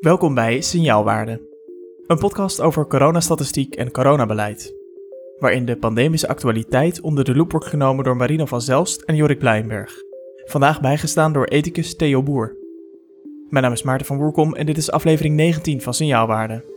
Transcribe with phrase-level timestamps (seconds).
[0.00, 1.40] Welkom bij Signaalwaarde,
[2.06, 4.74] een podcast over coronastatistiek en coronabeleid,
[5.38, 9.38] waarin de pandemische actualiteit onder de loep wordt genomen door Marino van Zelst en Jorik
[9.38, 9.94] Blijnberg.
[10.44, 12.56] Vandaag bijgestaan door ethicus Theo Boer.
[13.48, 16.75] Mijn naam is Maarten van Woerkom en dit is aflevering 19 van Signaalwaarde.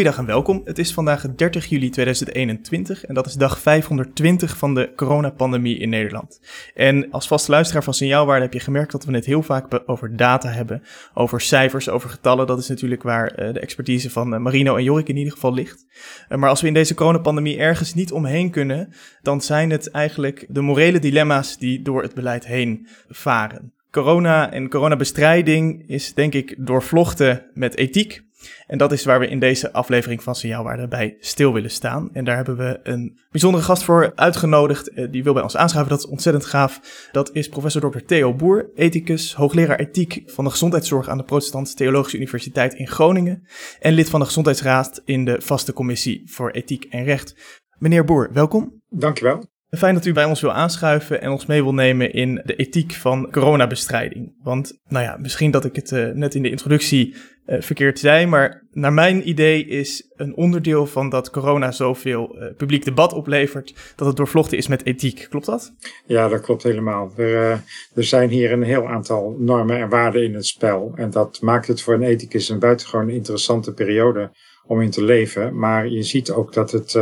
[0.00, 0.60] Goeiedag en welkom.
[0.64, 5.88] Het is vandaag 30 juli 2021 en dat is dag 520 van de coronapandemie in
[5.88, 6.40] Nederland.
[6.74, 10.16] En als vaste luisteraar van Signaalwaarde heb je gemerkt dat we het heel vaak over
[10.16, 10.82] data hebben,
[11.14, 12.46] over cijfers, over getallen.
[12.46, 15.54] Dat is natuurlijk waar eh, de expertise van eh, Marino en Jorik in ieder geval
[15.54, 15.86] ligt.
[16.28, 18.92] Eh, maar als we in deze coronapandemie ergens niet omheen kunnen,
[19.22, 23.72] dan zijn het eigenlijk de morele dilemma's die door het beleid heen varen.
[23.90, 28.28] Corona en coronabestrijding is denk ik doorvlochten met ethiek.
[28.66, 32.10] En dat is waar we in deze aflevering van Signaalwaarde bij stil willen staan.
[32.12, 34.90] En daar hebben we een bijzondere gast voor uitgenodigd.
[34.90, 35.94] Eh, die wil bij ons aanschuiven.
[35.94, 37.08] Dat is ontzettend gaaf.
[37.12, 37.98] Dat is professor Dr.
[37.98, 43.46] Theo Boer, ethicus, hoogleraar ethiek van de gezondheidszorg aan de Protestantse Theologische Universiteit in Groningen.
[43.80, 47.34] En lid van de Gezondheidsraad in de vaste commissie voor ethiek en recht.
[47.78, 48.82] Meneer Boer, welkom.
[48.88, 49.44] Dankjewel.
[49.70, 52.92] Fijn dat u bij ons wil aanschuiven en ons mee wil nemen in de ethiek
[52.92, 54.34] van coronabestrijding.
[54.42, 57.14] Want, nou ja, misschien dat ik het uh, net in de introductie
[57.46, 62.54] uh, verkeerd zei, maar naar mijn idee is een onderdeel van dat corona zoveel uh,
[62.56, 65.26] publiek debat oplevert, dat het doorvlochten is met ethiek.
[65.28, 65.72] Klopt dat?
[66.06, 67.12] Ja, dat klopt helemaal.
[67.16, 67.62] Er,
[67.94, 70.92] er zijn hier een heel aantal normen en waarden in het spel.
[70.94, 74.30] En dat maakt het voor een ethicus een buitengewoon interessante periode
[74.66, 75.58] om in te leven.
[75.58, 76.98] Maar je ziet ook dat het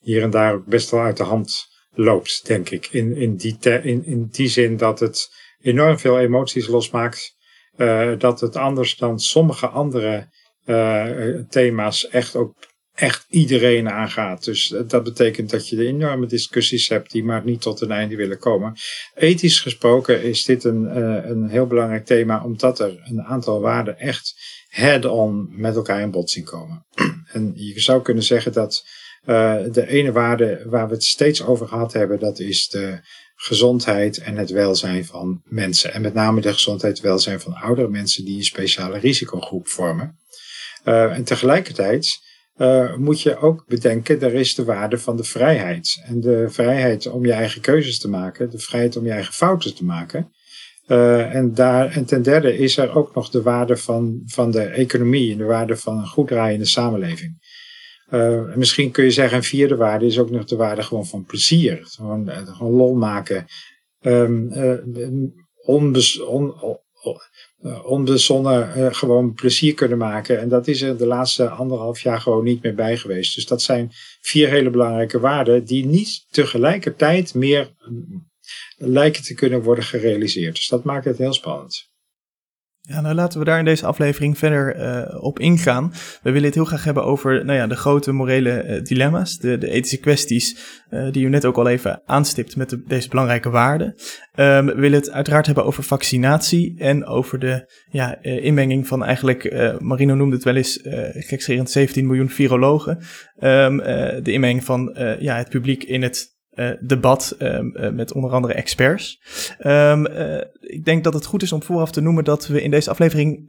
[0.00, 1.69] hier en daar ook best wel uit de hand
[2.00, 2.86] loopt, denk ik.
[2.86, 7.38] In, in, die, in, in die zin dat het enorm veel emoties losmaakt.
[7.76, 10.28] Uh, dat het anders dan sommige andere
[10.66, 12.54] uh, thema's echt ook
[12.94, 14.44] echt iedereen aangaat.
[14.44, 18.16] Dus dat betekent dat je de enorme discussies hebt die maar niet tot een einde
[18.16, 18.76] willen komen.
[19.14, 23.98] Ethisch gesproken is dit een, uh, een heel belangrijk thema, omdat er een aantal waarden
[23.98, 24.34] echt
[24.68, 26.86] head-on met elkaar in botsing komen.
[27.32, 28.84] en je zou kunnen zeggen dat
[29.72, 33.00] de ene waarde waar we het steeds over gehad hebben, dat is de
[33.42, 35.92] gezondheid en het welzijn van mensen.
[35.92, 40.18] En met name de gezondheid en welzijn van oudere mensen die een speciale risicogroep vormen.
[40.84, 42.18] Uh, en tegelijkertijd
[42.56, 46.02] uh, moet je ook bedenken, er is de waarde van de vrijheid.
[46.04, 49.74] En de vrijheid om je eigen keuzes te maken, de vrijheid om je eigen fouten
[49.74, 50.32] te maken.
[50.86, 55.32] En, daar, en ten derde is er ook nog de waarde van, van de economie
[55.32, 57.49] en de waarde van een goed draaiende samenleving.
[58.10, 61.24] Uh, misschien kun je zeggen, een vierde waarde is ook nog de waarde gewoon van
[61.24, 61.80] plezier.
[61.82, 63.46] Gewoon, uh, gewoon lol maken.
[64.00, 64.52] Um,
[67.84, 70.40] onbezonnen gewoon plezier kunnen maken.
[70.40, 73.34] En dat is er de laatste anderhalf jaar gewoon niet meer bij geweest.
[73.34, 77.74] Dus dat zijn vier hele belangrijke waarden die niet tegelijkertijd meer
[78.76, 80.54] lijken te kunnen worden gerealiseerd.
[80.54, 81.89] Dus dat maakt het heel spannend.
[82.82, 85.92] Ja, nou laten we daar in deze aflevering verder uh, op ingaan.
[86.22, 89.58] We willen het heel graag hebben over nou ja, de grote morele uh, dilemma's, de,
[89.58, 93.50] de, ethische kwesties, uh, die u net ook al even aanstipt met de, deze belangrijke
[93.50, 93.94] waarden.
[94.34, 99.52] Um, we willen het uiteraard hebben over vaccinatie en over de ja, inmenging van eigenlijk,
[99.78, 100.78] Marino noemde het wel eens,
[101.12, 102.98] gekscherend 17 miljoen virologen.
[103.40, 103.76] Um,
[104.22, 106.38] de inmenging van ja, het publiek in het
[106.80, 107.58] debat uh,
[107.90, 109.20] met onder andere experts.
[109.66, 112.70] Um, uh, ik denk dat het goed is om vooraf te noemen dat we in
[112.70, 113.46] deze aflevering,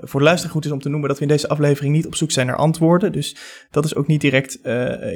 [0.00, 2.14] voor de luisteraar goed is om te noemen dat we in deze aflevering niet op
[2.14, 3.12] zoek zijn naar antwoorden.
[3.12, 3.36] Dus
[3.70, 4.58] dat is ook niet direct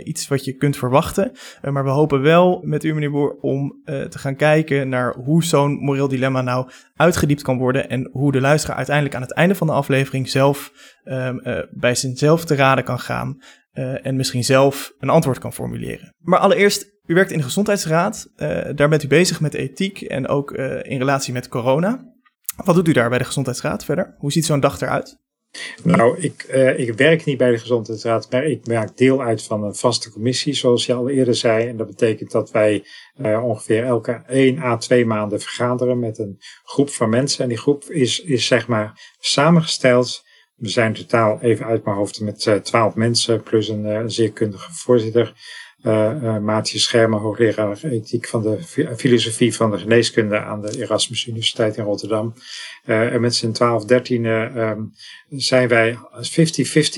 [0.04, 1.32] iets wat je kunt verwachten.
[1.70, 5.72] maar we hopen wel met u, meneer Boer, om te gaan kijken naar hoe zo'n
[5.72, 9.66] moreel dilemma nou uitgediept kan worden en hoe de luisteraar uiteindelijk aan het einde van
[9.66, 10.72] de aflevering zelf
[11.04, 13.38] um, bij zichzelf te raden kan gaan.
[13.76, 16.14] En misschien zelf een antwoord kan formuleren.
[16.18, 18.28] Maar allereerst u werkt in de gezondheidsraad.
[18.36, 22.14] Uh, daar bent u bezig met ethiek en ook uh, in relatie met corona.
[22.64, 24.14] Wat doet u daar bij de gezondheidsraad verder?
[24.18, 25.18] Hoe ziet zo'n dag eruit?
[25.82, 26.42] Nou, ik,
[26.76, 30.54] ik werk niet bij de gezondheidsraad, maar ik maak deel uit van een vaste commissie,
[30.54, 31.68] zoals je al eerder zei.
[31.68, 32.84] En dat betekent dat wij
[33.42, 37.42] ongeveer elke 1 à 2 maanden vergaderen met een groep van mensen.
[37.42, 40.24] En die groep is, is zeg maar samengesteld.
[40.56, 44.72] We zijn totaal even uit mijn hoofd met 12 mensen, plus een, een zeer kundige
[44.72, 45.34] voorzitter
[45.82, 48.62] uh, uh, Maartje Schermer, hoogleraar ethiek van de
[48.96, 52.34] filosofie van de geneeskunde aan de Erasmus Universiteit in Rotterdam.
[52.86, 54.92] Uh, en met z'n 12, 13 um,
[55.28, 55.98] zijn wij 50-50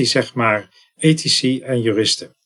[0.02, 2.36] zeg maar ethici en juristen.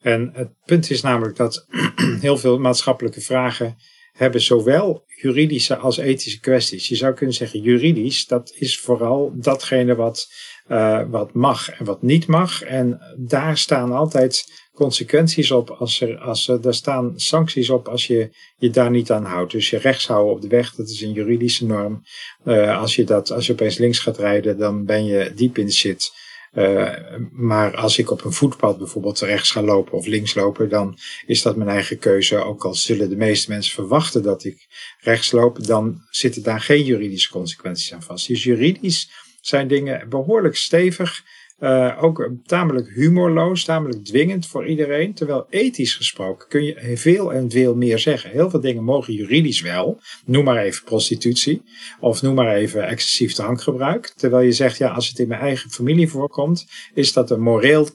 [0.00, 1.66] En het punt is namelijk dat
[2.20, 3.76] heel veel maatschappelijke vragen
[4.12, 6.88] hebben zowel juridische als ethische kwesties.
[6.88, 10.28] Je zou kunnen zeggen, juridisch, dat is vooral datgene wat,
[10.68, 12.62] uh, wat mag en wat niet mag.
[12.62, 14.44] En daar staan altijd
[14.74, 19.10] consequenties op als er, als er, daar staan sancties op als je je daar niet
[19.10, 19.52] aan houdt.
[19.52, 22.02] Dus je rechtshouden op de weg, dat is een juridische norm.
[22.44, 25.66] Uh, als je dat, als je opeens links gaat rijden, dan ben je diep in
[25.66, 26.10] de shit.
[26.54, 26.90] Uh,
[27.30, 31.42] maar als ik op een voetpad bijvoorbeeld rechts ga lopen of links lopen, dan is
[31.42, 32.36] dat mijn eigen keuze.
[32.36, 34.66] Ook al zullen de meeste mensen verwachten dat ik
[35.00, 38.28] rechts loop, dan zitten daar geen juridische consequenties aan vast.
[38.28, 39.10] Dus juridisch
[39.42, 41.22] zijn dingen behoorlijk stevig.
[41.60, 45.14] Uh, ook tamelijk humorloos, tamelijk dwingend voor iedereen.
[45.14, 48.30] Terwijl ethisch gesproken kun je veel en veel meer zeggen.
[48.30, 50.00] Heel veel dingen mogen juridisch wel.
[50.24, 51.62] Noem maar even prostitutie.
[52.00, 54.12] Of noem maar even excessief drankgebruik.
[54.16, 57.88] Terwijl je zegt, ja, als het in mijn eigen familie voorkomt, is dat een moreel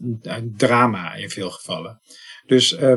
[0.58, 2.02] drama in veel gevallen.
[2.46, 2.94] Dus uh,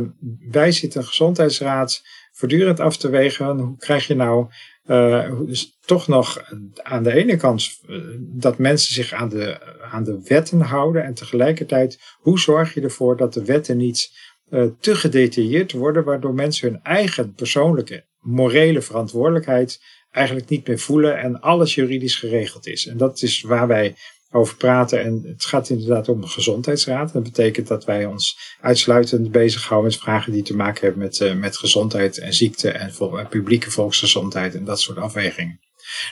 [0.51, 2.03] wij zitten een gezondheidsraad
[2.41, 3.59] voortdurend af te wegen.
[3.59, 4.47] Hoe krijg je nou
[4.87, 6.43] uh, dus toch nog
[6.83, 9.61] aan de ene kant uh, dat mensen zich aan de,
[9.91, 14.11] aan de wetten houden en tegelijkertijd hoe zorg je ervoor dat de wetten niet
[14.51, 21.19] uh, te gedetailleerd worden, waardoor mensen hun eigen persoonlijke morele verantwoordelijkheid eigenlijk niet meer voelen
[21.19, 22.87] en alles juridisch geregeld is.
[22.87, 23.95] En dat is waar wij
[24.31, 25.03] over praten.
[25.05, 27.13] En het gaat inderdaad om de gezondheidsraad.
[27.13, 31.35] Dat betekent dat wij ons uitsluitend bezighouden met vragen die te maken hebben met, uh,
[31.35, 35.61] met gezondheid en ziekte en vol, publieke volksgezondheid en dat soort afwegingen.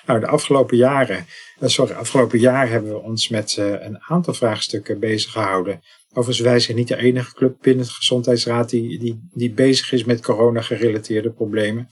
[0.07, 1.27] Nou, de afgelopen jaren,
[1.61, 5.81] uh, sorry, afgelopen jaar hebben we ons met een aantal vraagstukken bezig gehouden.
[6.09, 10.05] Overigens, wij zijn niet de enige club binnen de gezondheidsraad die, die, die bezig is
[10.05, 11.89] met corona-gerelateerde problemen.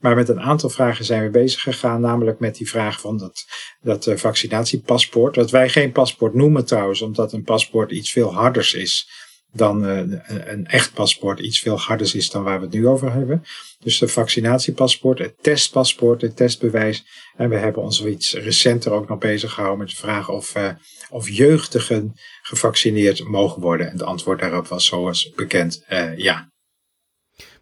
[0.00, 3.44] Maar met een aantal vragen zijn we bezig gegaan, namelijk met die vraag van dat,
[3.80, 5.34] dat uh, vaccinatiepaspoort.
[5.34, 9.98] Dat wij geen paspoort noemen trouwens, omdat een paspoort iets veel harders is dan uh,
[10.26, 13.42] een echt paspoort, iets veel harders is dan waar we het nu over hebben.
[13.78, 17.06] Dus de vaccinatiepaspoort, het testpaspoort, het testbewijs.
[17.36, 20.68] En we hebben ons iets recenter ook nog bezig gehouden met de vraag of, uh,
[21.10, 22.12] of jeugdigen
[22.42, 23.86] gevaccineerd mogen worden.
[23.86, 25.84] En het antwoord daarop was zoals bekend
[26.16, 26.50] ja.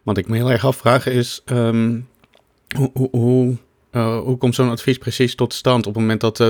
[0.03, 2.07] Wat ik me heel erg afvraag is, um,
[2.75, 3.57] hoe, hoe,
[3.99, 5.87] hoe, komt zo'n advies precies tot stand?
[5.87, 6.49] Op het moment dat uh,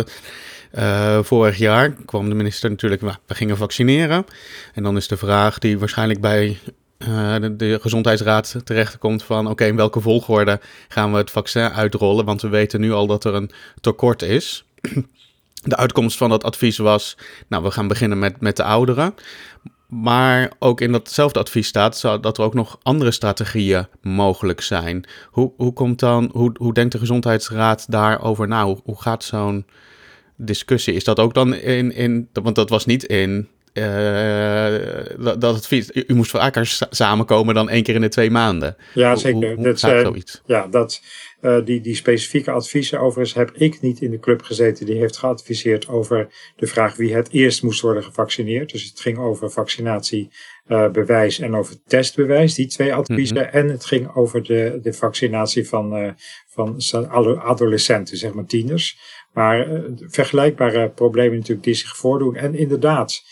[0.77, 4.25] uh, vorig jaar kwam de minister natuurlijk, we gingen vaccineren.
[4.73, 6.57] En dan is de vraag die waarschijnlijk bij
[6.97, 12.25] de, de, gezondheidsraad terechtkomt van oké, in welke volgorde gaan we het vaccin uitrollen?
[12.25, 13.51] Want we weten nu al dat er een
[13.81, 14.65] tekort is.
[15.65, 17.17] De uitkomst van dat advies was,
[17.47, 19.15] nou, we gaan beginnen met, met de ouderen.
[20.01, 25.05] Maar ook in datzelfde advies staat dat er ook nog andere strategieën mogelijk zijn.
[25.29, 28.65] Hoe, hoe, komt dan, hoe, hoe denkt de gezondheidsraad daarover na?
[28.65, 29.65] Hoe, hoe gaat zo'n
[30.35, 30.93] discussie?
[30.93, 34.67] Is dat ook dan in, in want dat was niet in uh,
[35.17, 38.75] dat, dat advies, u moest vaker samenkomen dan één keer in de twee maanden.
[38.93, 39.47] Ja, zeker.
[39.47, 40.41] Hoe, hoe dat zijn, zoiets?
[40.45, 41.01] Ja, dat,
[41.45, 45.17] uh, die, die specifieke adviezen, overigens heb ik niet in de club gezeten, die heeft
[45.17, 48.71] geadviseerd over de vraag wie het eerst moest worden gevaccineerd.
[48.71, 53.37] Dus het ging over vaccinatiebewijs uh, en over testbewijs, die twee adviezen.
[53.37, 53.51] Mm -hmm.
[53.51, 56.11] En het ging over de, de vaccinatie van, uh,
[56.47, 56.81] van
[57.39, 58.97] adolescenten, zeg maar tieners.
[59.33, 62.35] Maar vergelijkbare problemen natuurlijk die zich voordoen.
[62.35, 63.23] En inderdaad,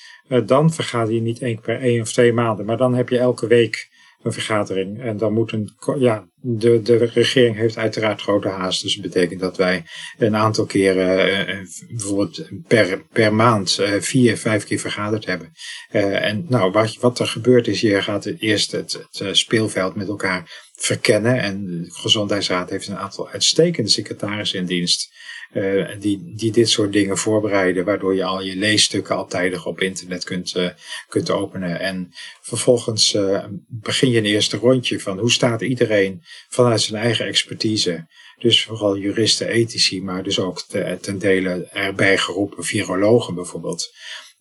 [0.46, 3.48] dan vergader je niet één per één of twee maanden, maar dan heb je elke
[3.48, 3.92] week
[4.24, 5.02] een vergadering.
[5.02, 8.82] En dan moet een, ja, de, de regering heeft uiteraard grote haast.
[8.82, 9.84] Dus dat betekent dat wij
[10.18, 15.52] een aantal keren, uh, bijvoorbeeld per, per maand, uh, vier, vijf keer vergaderd hebben.
[15.90, 20.72] En nou, wat, wat er gebeurt is, je gaat eerst het, het speelveld met elkaar
[20.76, 21.42] verkennen.
[21.42, 25.12] En de Gezondheidsraad heeft een aantal uitstekende secretarissen in dienst.
[25.54, 29.28] Uh, die, die dit soort dingen voorbereiden, waardoor je al je leesstukken al
[29.64, 30.70] op internet kunt, uh,
[31.08, 31.80] kunt openen.
[31.80, 32.10] En
[32.42, 38.08] vervolgens uh, begin je een eerste rondje van hoe staat iedereen vanuit zijn eigen expertise.
[38.38, 43.94] Dus vooral juristen, ethici, maar dus ook te, ten dele erbij geroepen virologen bijvoorbeeld.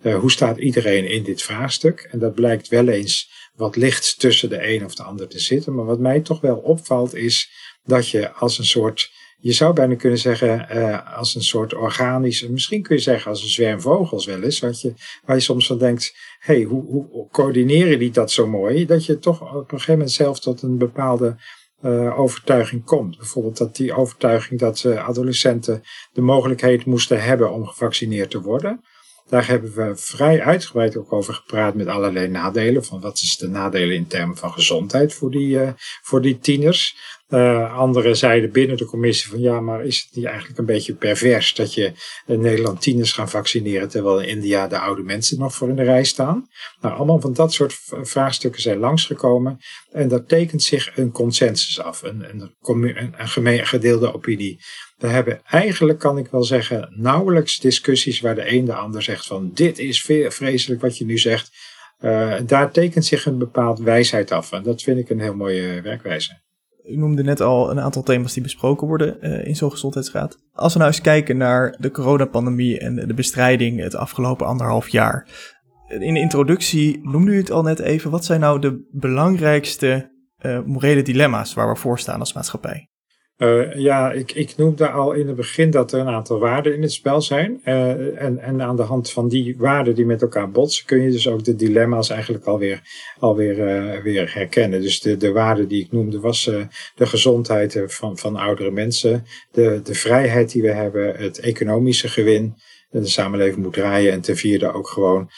[0.02, 2.08] hoe staat iedereen in dit vraagstuk?
[2.10, 5.74] En dat blijkt wel eens wat licht tussen de een of de ander te zitten.
[5.74, 7.50] Maar wat mij toch wel opvalt is
[7.84, 9.10] dat je als een soort
[9.42, 13.42] je zou bijna kunnen zeggen uh, als een soort organische, misschien kun je zeggen als
[13.42, 14.94] een zwerm vogels wel eens, wat je,
[15.24, 19.06] waar je soms van denkt, hé, hey, hoe, hoe coördineren die dat zo mooi, dat
[19.06, 21.36] je toch op een gegeven moment zelf tot een bepaalde
[21.84, 23.18] uh, overtuiging komt.
[23.18, 25.82] Bijvoorbeeld dat die overtuiging dat uh, adolescenten
[26.12, 28.80] de mogelijkheid moesten hebben om gevaccineerd te worden.
[29.28, 32.84] Daar hebben we vrij uitgebreid ook over gepraat met allerlei nadelen.
[32.84, 35.70] Van wat is de nadelen in termen van gezondheid voor die, uh,
[36.02, 36.96] voor die tieners.
[37.32, 40.94] Uh, anderen zeiden binnen de commissie van ja, maar is het niet eigenlijk een beetje
[40.94, 41.92] pervers dat je
[42.26, 45.82] in Nederland tieners gaan vaccineren terwijl in India de oude mensen nog voor in de
[45.82, 46.48] rij staan?
[46.80, 49.58] Nou, allemaal van dat soort vraagstukken zijn langsgekomen
[49.90, 52.54] en daar tekent zich een consensus af, een, een,
[53.46, 54.60] een, gedeelde opinie.
[54.96, 59.26] We hebben eigenlijk, kan ik wel zeggen, nauwelijks discussies waar de een de ander zegt
[59.26, 61.50] van dit is vreselijk wat je nu zegt.
[62.00, 65.80] Uh, daar tekent zich een bepaald wijsheid af en dat vind ik een heel mooie
[65.80, 66.40] werkwijze.
[66.84, 70.38] U noemde net al een aantal thema's die besproken worden uh, in zo'n gezondheidsraad.
[70.52, 75.28] Als we nou eens kijken naar de coronapandemie en de bestrijding het afgelopen anderhalf jaar.
[75.88, 78.10] In de introductie noemde u het al net even.
[78.10, 80.10] Wat zijn nou de belangrijkste
[80.40, 82.91] uh, morele dilemma's waar we voor staan als maatschappij?
[83.42, 86.82] Uh, ja, ik, ik noemde al in het begin dat er een aantal waarden in
[86.82, 87.60] het spel zijn.
[87.64, 91.10] Uh, en, en aan de hand van die waarden die met elkaar botsen, kun je
[91.10, 92.80] dus ook de dilemma's eigenlijk alweer,
[93.18, 94.80] alweer uh, weer herkennen.
[94.80, 96.44] Dus de, de waarden die ik noemde was
[96.94, 102.54] de gezondheid van, van oudere mensen, de, de vrijheid die we hebben, het economische gewin.
[102.90, 105.30] De samenleving moet draaien en ten vierde ook gewoon,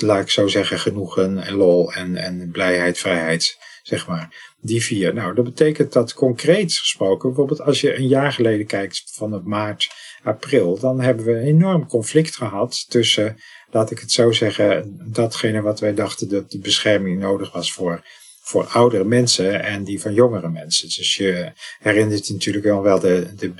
[0.00, 3.56] laat ik zo zeggen, genoegen en lol en, en blijheid, vrijheid,
[3.88, 4.54] zeg maar.
[4.60, 5.14] Die vier.
[5.14, 9.44] Nou, dat betekent dat concreet gesproken, bijvoorbeeld als je een jaar geleden kijkt van het
[9.44, 9.88] maart,
[10.22, 13.36] april, dan hebben we een enorm conflict gehad tussen,
[13.70, 18.02] laat ik het zo zeggen, datgene wat wij dachten dat de bescherming nodig was voor
[18.48, 20.88] voor oudere mensen en die van jongere mensen.
[20.88, 23.54] Dus je herinnert je natuurlijk wel, wel de, de,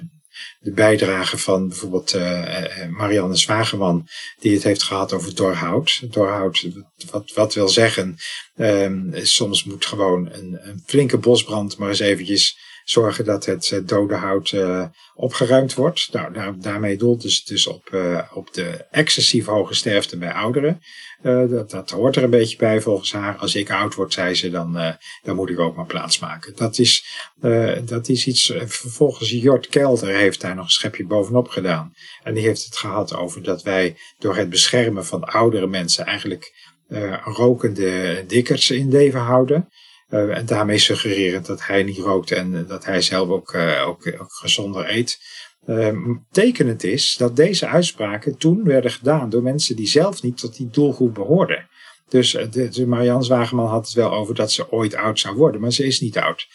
[0.61, 6.12] de bijdrage van bijvoorbeeld uh, Marianne Zwageman, die het heeft gehad over doorhoud.
[6.12, 6.68] Doorhoud,
[7.11, 8.16] wat, wat wil zeggen,
[8.57, 12.59] um, soms moet gewoon een, een, flinke bosbrand maar eens eventjes
[12.90, 16.09] zorgen dat het dode hout uh, opgeruimd wordt.
[16.12, 20.80] Nou, daar, daarmee doelt dus, dus op, uh, op de excessief hoge sterfte bij ouderen.
[21.23, 23.37] Uh, dat, dat hoort er een beetje bij volgens haar.
[23.37, 24.90] Als ik oud word, zei ze, dan, uh,
[25.23, 26.57] dan moet ik ook maar plaats maken.
[26.57, 27.04] Dat is,
[27.42, 31.92] uh, dat is iets, vervolgens Jort Kelder heeft daar nog een schepje bovenop gedaan.
[32.23, 36.76] En die heeft het gehad over dat wij door het beschermen van oudere mensen eigenlijk
[37.25, 39.68] rokende dikkers in leven houden.
[40.09, 43.55] En daarmee suggererend dat hij niet rookt en dat hij zelf ook,
[43.87, 45.19] ook, ook gezonder eet.
[45.67, 45.97] Uh,
[46.31, 50.71] tekenend is dat deze uitspraken toen werden gedaan door mensen die zelf niet tot die
[50.71, 51.69] doelgroep behoorden.
[52.09, 55.73] Dus de, Marianne Zwageman had het wel over dat ze ooit oud zou worden, maar
[55.73, 56.47] ze is niet oud.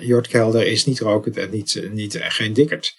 [0.00, 2.94] Jort Kelder is niet rokend en niet, niet, geen dikkerd.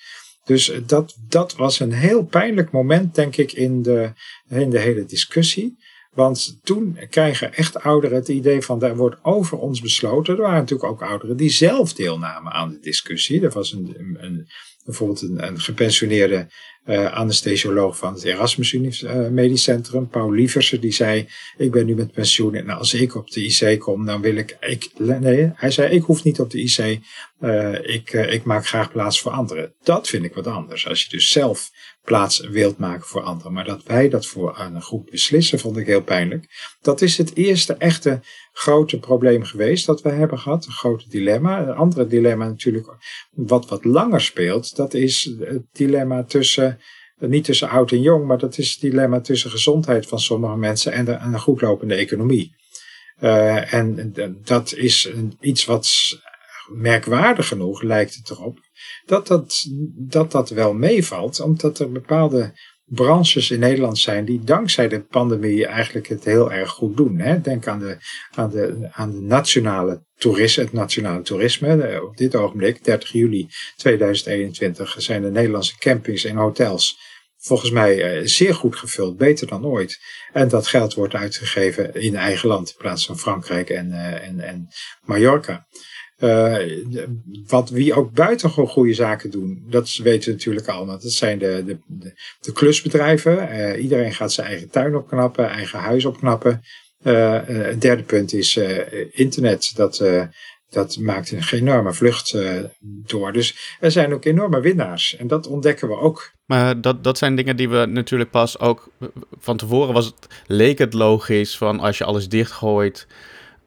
[0.46, 4.12] Dus dat, dat was een heel pijnlijk moment, denk ik, in de,
[4.50, 5.78] in de hele discussie.
[6.16, 10.36] Want toen krijgen echt ouderen het idee van, daar wordt over ons besloten.
[10.36, 13.42] Er waren natuurlijk ook ouderen die zelf deelnamen aan de discussie.
[13.42, 14.48] Er was een, een,
[14.86, 16.48] bijvoorbeeld een, een gepensioneerde
[16.86, 21.96] uh, anesthesioloog van het Erasmus uh, Medisch Centrum, Paul Lieversen, die zei, ik ben nu
[21.96, 25.72] met pensioen en als ik op de IC kom, dan wil ik, ik nee, hij
[25.72, 27.00] zei, ik hoef niet op de IC,
[27.40, 29.74] uh, ik, ik maak graag plaats voor anderen.
[29.84, 30.88] Dat vind ik wat anders.
[30.88, 31.70] Als je dus zelf
[32.06, 33.54] plaats wilt maken voor anderen.
[33.54, 36.76] Maar dat wij dat voor een groep beslissen, vond ik heel pijnlijk.
[36.82, 38.20] Dat is het eerste echte
[38.52, 40.66] grote probleem geweest dat we hebben gehad.
[40.66, 41.62] Een grote dilemma.
[41.62, 42.88] Een andere dilemma natuurlijk,
[43.32, 46.80] wat wat langer speelt, dat is het dilemma tussen,
[47.18, 50.92] niet tussen oud en jong, maar dat is het dilemma tussen gezondheid van sommige mensen
[50.92, 52.56] en, een goedlopende economie.
[53.22, 55.10] Uh, en dat is
[55.40, 55.88] iets wat
[56.68, 58.60] merkwaardig genoeg lijkt het erop,
[59.06, 59.66] dat dat,
[59.96, 62.54] dat, dat wel meevalt, omdat er bepaalde
[62.86, 67.20] branches in Nederland zijn die dankzij de pandemie eigenlijk het heel erg goed doen.
[67.20, 67.42] Hè?
[67.42, 67.98] Denk aan de,
[68.32, 72.02] aan de, aan de nationale toerisme, het nationale toerisme.
[72.04, 77.14] Op dit ogenblik, 30 juli 2021, zijn de Nederlandse campings en hotels
[77.46, 80.00] volgens mij eh, zeer goed gevuld, beter dan ooit.
[80.34, 84.40] En dat geld wordt uitgegeven in eigen land in plaats van Frankrijk en, uh, en,
[84.40, 84.68] en
[85.02, 85.68] Mallorca.
[86.26, 86.58] Uh,
[87.48, 91.00] wat wie ook buitengewoon goede zaken doen, dat weten we natuurlijk allemaal.
[91.00, 91.78] Dat zijn de, de,
[92.40, 93.50] de, klusbedrijven.
[93.52, 96.62] Uh, iedereen gaat zijn eigen tuin opknappen, eigen huis opknappen.
[97.04, 98.60] Uh, het derde punt is
[99.12, 99.72] internet.
[99.76, 100.04] Dat,
[100.70, 102.38] dat maakt een enorme vlucht
[102.82, 103.34] door.
[103.34, 105.16] Dus er zijn ook enorme winnaars.
[105.16, 106.32] En dat ontdekken we ook.
[106.46, 108.90] Maar dat, dat zijn dingen die we natuurlijk pas ook
[109.40, 113.08] van tevoren was het, leek het logisch van als je alles dichtgooit.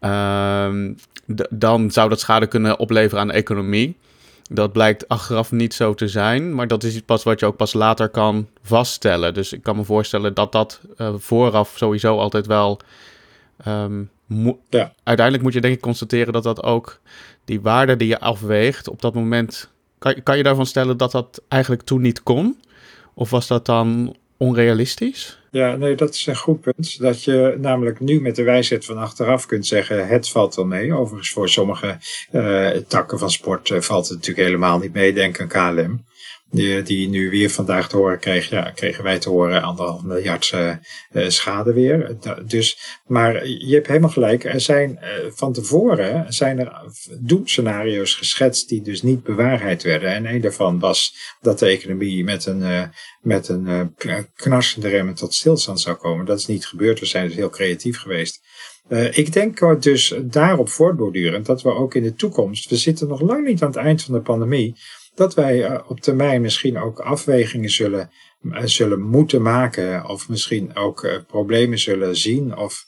[0.01, 0.75] Uh,
[1.51, 3.97] dan zou dat schade kunnen opleveren aan de economie.
[4.51, 7.57] Dat blijkt achteraf niet zo te zijn, maar dat is iets pas wat je ook
[7.57, 9.35] pas later kan vaststellen.
[9.35, 12.81] Dus ik kan me voorstellen dat dat uh, vooraf sowieso altijd wel.
[13.67, 14.11] Um,
[14.71, 14.93] ja.
[15.03, 17.01] Uiteindelijk moet je denk ik constateren dat dat ook
[17.45, 19.71] die waarde die je afweegt op dat moment.
[19.99, 22.61] Kan, kan je daarvan stellen dat dat eigenlijk toen niet kon?
[23.15, 25.38] Of was dat dan onrealistisch?
[25.51, 27.01] Ja, nee, dat is een goed punt.
[27.01, 30.93] Dat je namelijk nu met de wijsheid van achteraf kunt zeggen: het valt wel mee.
[30.93, 31.97] Overigens, voor sommige
[32.33, 35.13] uh, takken van sport uh, valt het natuurlijk helemaal niet mee.
[35.13, 36.05] Denk aan KLM
[36.51, 40.53] die, die nu weer vandaag te horen kreeg, ja, kregen wij te horen anderhalf miljard
[40.55, 42.17] uh, schade weer.
[42.47, 44.45] Dus, maar je hebt helemaal gelijk.
[44.45, 44.99] Er zijn
[45.35, 46.73] van tevoren zijn er
[47.21, 50.11] doemscenario's geschetst die dus niet bewaarheid werden.
[50.11, 52.83] En een daarvan was dat de economie met een, uh,
[53.21, 53.95] met een
[54.35, 56.27] knarsende remmen tot stilstand zou komen.
[56.27, 57.01] Dat is niet gebeurd.
[57.01, 58.41] We zijn dus heel creatief geweest.
[59.11, 63.47] Ik denk dus daarop voortbordurend dat we ook in de toekomst, we zitten nog lang
[63.47, 64.77] niet aan het eind van de pandemie,
[65.19, 68.11] dat wij eh, op termijn misschien ook afwegingen zullen,
[68.51, 70.09] eh, zullen moeten maken.
[70.09, 72.57] Of misschien ook uh, problemen zullen zien.
[72.57, 72.85] Of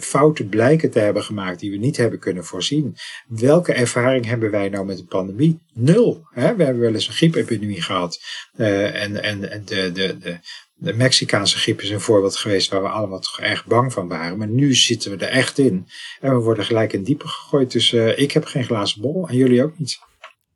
[0.00, 2.96] fouten blijken te hebben gemaakt die we niet hebben kunnen voorzien.
[3.28, 5.58] Welke ervaring hebben wij nou met de pandemie?
[5.74, 6.26] Nul.
[6.34, 8.20] We hebben wel eens een griepepidemie gehad.
[8.56, 10.38] en, en de, de, de,
[10.74, 14.38] de Mexicaanse griep is een voorbeeld geweest waar we allemaal toch erg bang van waren.
[14.38, 15.86] Maar nu zitten we er echt in.
[16.20, 17.72] En we worden gelijk in diepe gegooid.
[17.72, 19.98] Dus ik heb geen glazen bol en jullie ook niet.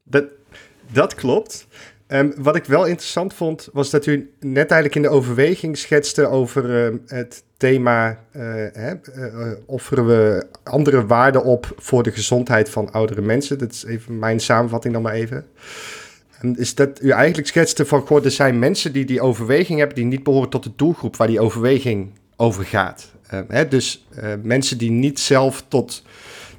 [0.05, 0.25] Dat,
[0.93, 1.67] dat klopt.
[2.09, 6.27] Um, wat ik wel interessant vond, was dat u net eigenlijk in de overweging schetste
[6.27, 12.71] over uh, het thema: uh, hè, uh, offeren we andere waarden op voor de gezondheid
[12.71, 13.59] van oudere mensen?
[13.59, 15.47] Dat is even mijn samenvatting dan maar even.
[16.55, 20.05] Is dat u eigenlijk schetste van: goh, er zijn mensen die die overweging hebben, die
[20.05, 23.13] niet behoren tot de doelgroep waar die overweging over gaat.
[23.35, 24.07] Um, hè, dus
[24.43, 26.03] mensen die niet zelf tot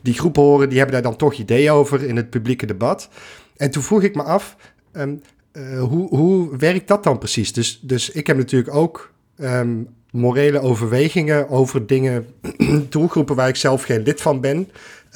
[0.02, 3.10] die groep horen, die hebben daar dan toch ideeën over in het publieke debat.
[3.58, 4.56] En toen vroeg ik me af,
[4.94, 5.22] um,
[5.54, 7.54] uh, hoe, hoe werkt dat dan precies?
[7.54, 12.28] Dus, dus ik heb natuurlijk ook um, morele overwegingen over dingen,
[12.90, 14.70] doelgroepen waar ik zelf geen lid van ben.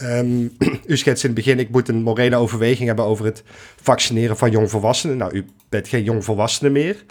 [0.04, 0.52] Um,
[0.88, 3.44] u schetst in het begin, ik moet een morele overweging hebben over het
[3.82, 5.18] vaccineren van jongvolwassenen.
[5.18, 7.06] Nou, u bent geen jongvolwassene meer.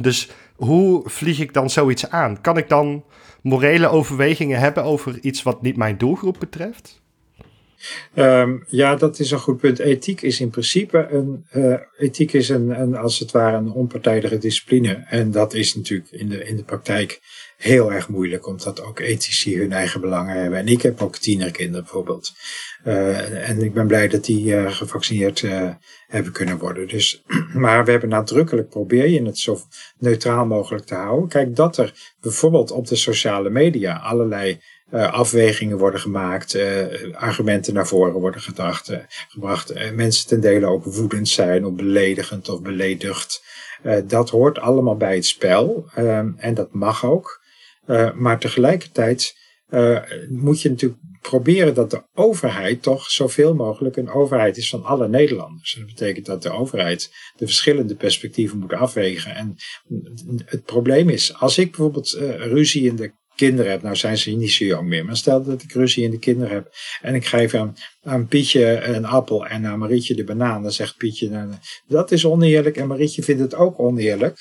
[0.00, 2.40] Dus hoe vlieg ik dan zoiets aan?
[2.40, 3.04] Kan ik dan
[3.42, 7.00] morele overwegingen hebben over iets wat niet mijn doelgroep betreft?
[8.14, 9.78] Um, ja, dat is een goed punt.
[9.78, 14.38] Ethiek is in principe een, uh, ethiek is een, een, als het ware een onpartijdige
[14.38, 15.04] discipline.
[15.08, 17.20] En dat is natuurlijk in de, in de praktijk
[17.56, 20.58] heel erg moeilijk, omdat ook ethici hun eigen belangen hebben.
[20.58, 22.32] En ik heb ook tienerkinderen bijvoorbeeld.
[22.84, 25.44] Uh, en ik ben blij dat die uh, gevaccineerd
[26.06, 26.88] hebben kunnen worden.
[26.88, 27.22] Dus,
[27.54, 29.58] maar we hebben nadrukkelijk probeer je het zo
[29.98, 31.28] neutraal mogelijk te houden.
[31.28, 34.60] Kijk, dat er bijvoorbeeld op de sociale media allerlei
[34.92, 40.66] uh, afwegingen worden gemaakt, uh, argumenten naar voren worden gedacht, uh, gebracht, mensen ten dele
[40.66, 43.44] ook woedend zijn of beledigend of beledigd.
[44.04, 47.44] dat hoort allemaal bij het spel ehm, en dat mag ook.
[48.14, 49.34] maar tegelijkertijd
[50.28, 55.08] moet je natuurlijk proberen dat de overheid toch zoveel mogelijk een overheid is van alle
[55.08, 55.74] Nederlanders.
[55.74, 59.34] dat betekent dat de overheid de verschillende perspectieven moet afwegen.
[59.34, 59.56] En
[60.44, 64.52] het probleem is, als ik bijvoorbeeld ruzie in de kinderen heb, nou zijn ze niet
[64.52, 67.54] zo jong meer, maar stel dat ik ruzie in de kinderen heb en ik geef
[67.54, 71.52] aan, aan Pietje een appel en aan Marietje de banaan, dan zegt Pietje, nou,
[71.86, 74.38] dat is oneerlijk en Marietje vindt het ook oneerlijk.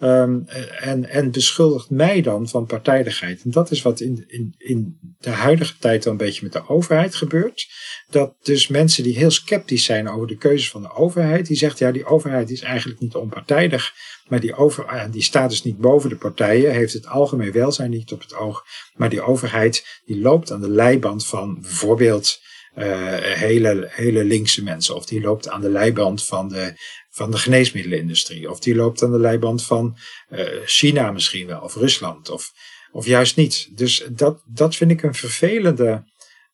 [0.00, 0.44] Um,
[0.80, 3.42] en, en beschuldigt mij dan van partijdigheid.
[3.44, 6.68] En dat is wat in, in, in de huidige tijd dan een beetje met de
[6.68, 7.68] overheid gebeurt.
[8.10, 11.78] Dat dus mensen die heel sceptisch zijn over de keuzes van de overheid, die zegt
[11.78, 13.94] ja, die overheid is eigenlijk niet onpartijdig.
[14.28, 17.90] Maar die, over, ah, die staat dus niet boven de partijen, heeft het algemeen welzijn
[17.90, 18.64] niet op het oog.
[18.94, 22.40] Maar die overheid die loopt aan de leiband van bijvoorbeeld
[22.78, 22.84] uh,
[23.18, 24.94] hele, hele linkse mensen.
[24.94, 26.74] Of die loopt aan de leiband van de,
[27.16, 28.50] van de geneesmiddelenindustrie.
[28.50, 29.96] Of die loopt aan de leiband van
[30.30, 31.60] uh, China misschien wel.
[31.60, 32.30] Of Rusland.
[32.30, 32.52] Of,
[32.92, 33.68] of juist niet.
[33.72, 36.04] Dus dat, dat vind ik een vervelende,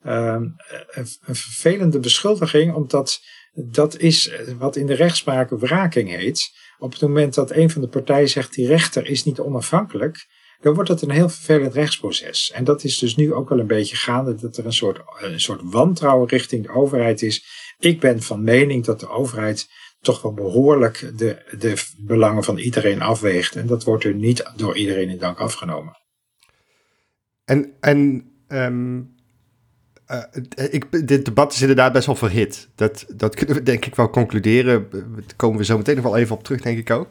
[0.06, 0.40] uh,
[0.90, 2.74] een vervelende beschuldiging.
[2.74, 3.20] Omdat
[3.54, 7.88] dat is wat in de rechtspraak wraking heet op het moment dat een van de
[7.88, 10.26] partijen zegt die rechter is niet onafhankelijk,
[10.60, 12.50] dan wordt het een heel vervelend rechtsproces.
[12.54, 15.40] En dat is dus nu ook wel een beetje gaande dat er een soort, een
[15.40, 17.44] soort wantrouwen richting de overheid is.
[17.78, 19.68] Ik ben van mening dat de overheid
[20.02, 23.56] toch wel behoorlijk de, de belangen van iedereen afweegt.
[23.56, 25.98] En dat wordt er niet door iedereen in dank afgenomen.
[27.44, 29.14] En, en um,
[30.10, 30.22] uh,
[30.70, 32.68] ik, dit debat is inderdaad best wel verhit.
[32.74, 34.88] Dat, dat kunnen we denk ik wel concluderen.
[34.90, 37.08] Daar komen we zo meteen nog wel even op terug, denk ik ook.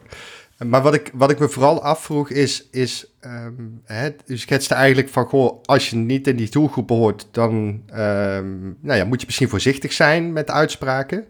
[0.66, 5.08] Maar wat ik, wat ik me vooral afvroeg is, is um, hè, u schetste eigenlijk
[5.08, 9.26] van, goh, als je niet in die doelgroep behoort, dan um, nou ja, moet je
[9.26, 11.26] misschien voorzichtig zijn met uitspraken.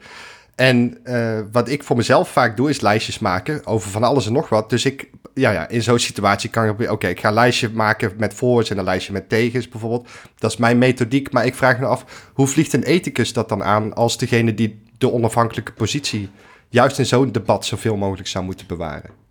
[0.54, 4.32] En uh, wat ik voor mezelf vaak doe, is lijstjes maken over van alles en
[4.32, 4.70] nog wat.
[4.70, 8.12] Dus ik, ja, ja in zo'n situatie kan ik, oké, ik ga een lijstje maken
[8.16, 10.08] met voor's en een lijstje met tegens bijvoorbeeld.
[10.38, 13.64] Dat is mijn methodiek, maar ik vraag me af, hoe vliegt een ethicus dat dan
[13.64, 16.30] aan als degene die de onafhankelijke positie
[16.68, 19.21] juist in zo'n debat zoveel mogelijk zou moeten bewaren?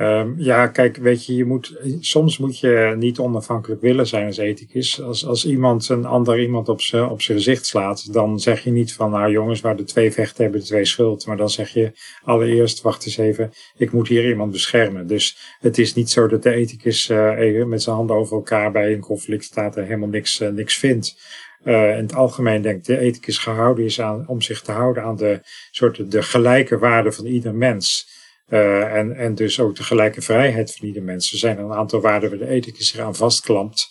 [0.00, 4.36] Um, ja, kijk, weet je, je moet, soms moet je niet onafhankelijk willen zijn als
[4.36, 5.02] ethicus.
[5.02, 8.70] Als, als iemand een ander iemand op zijn op zijn gezicht slaat, dan zeg je
[8.70, 11.26] niet van, nou jongens, waar de twee vechten hebben de twee schuld.
[11.26, 15.06] Maar dan zeg je allereerst, wacht eens even, ik moet hier iemand beschermen.
[15.06, 18.92] Dus het is niet zo dat de ethicus uh, met zijn handen over elkaar bij
[18.92, 21.20] een conflict staat en helemaal niks, uh, niks vindt.
[21.64, 25.16] Uh, in het algemeen denkt de ethicus gehouden is aan, om zich te houden aan
[25.16, 28.18] de soort de gelijke waarde van ieder mens.
[28.50, 31.32] Uh, en, en dus ook de gelijke vrijheid van ieder mens.
[31.32, 33.88] Er zijn een aantal waarden waar de ethicus zich aan vastklampt.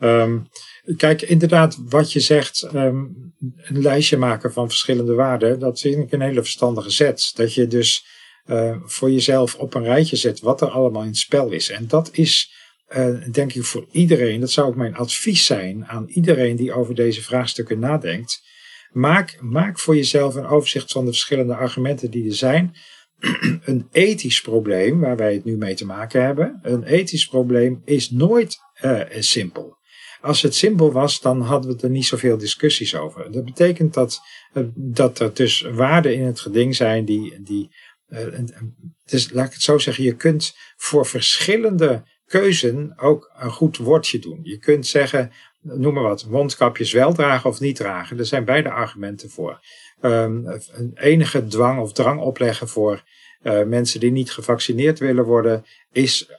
[0.00, 0.48] Um,
[0.96, 6.12] kijk, inderdaad, wat je zegt, um, een lijstje maken van verschillende waarden, dat vind ik
[6.12, 7.32] een hele verstandige zet.
[7.34, 8.06] Dat je dus
[8.46, 11.70] uh, voor jezelf op een rijtje zet wat er allemaal in het spel is.
[11.70, 12.52] En dat is,
[12.96, 16.94] uh, denk ik, voor iedereen, dat zou ook mijn advies zijn aan iedereen die over
[16.94, 18.42] deze vraagstukken nadenkt.
[18.92, 22.74] Maak, maak voor jezelf een overzicht van de verschillende argumenten die er zijn
[23.64, 28.10] een ethisch probleem, waar wij het nu mee te maken hebben, een ethisch probleem is
[28.10, 29.76] nooit uh, simpel.
[30.20, 33.32] Als het simpel was, dan hadden we er niet zoveel discussies over.
[33.32, 34.20] Dat betekent dat,
[34.54, 37.42] uh, dat er dus waarden in het geding zijn die.
[37.42, 37.70] die
[39.04, 44.18] dus laat ik het zo zeggen, je kunt voor verschillende keuzen ook een goed woordje
[44.18, 44.40] doen.
[44.42, 48.18] Je kunt zeggen, noem maar wat, mondkapjes wel dragen of niet dragen.
[48.18, 49.60] Er zijn beide argumenten voor.
[50.04, 50.60] Um,
[50.94, 53.02] enige dwang of drang opleggen voor
[53.42, 56.30] uh, mensen die niet gevaccineerd willen worden, is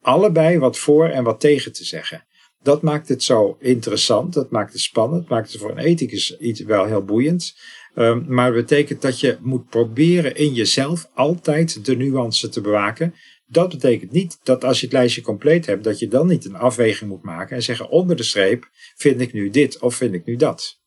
[0.00, 2.26] allebei wat voor en wat tegen te zeggen.
[2.62, 6.60] Dat maakt het zo interessant, dat maakt het spannend, maakt het voor een ethicus iets
[6.60, 7.58] wel heel boeiend.
[7.94, 13.14] Um, maar het betekent dat je moet proberen in jezelf altijd de nuance te bewaken.
[13.46, 16.56] Dat betekent niet dat als je het lijstje compleet hebt, dat je dan niet een
[16.56, 20.24] afweging moet maken en zeggen onder de streep vind ik nu dit of vind ik
[20.24, 20.79] nu dat.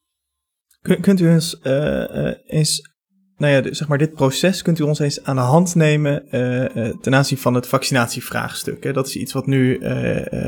[1.02, 2.92] Kunt u eens, uh, uh, eens
[3.38, 6.90] nou ja, zeg maar, dit proces kunt u ons eens aan de hand nemen uh,
[7.02, 8.84] ten aanzien van het vaccinatievraagstuk.
[8.84, 8.94] Hè?
[8.94, 9.82] Dat is iets wat nu uh,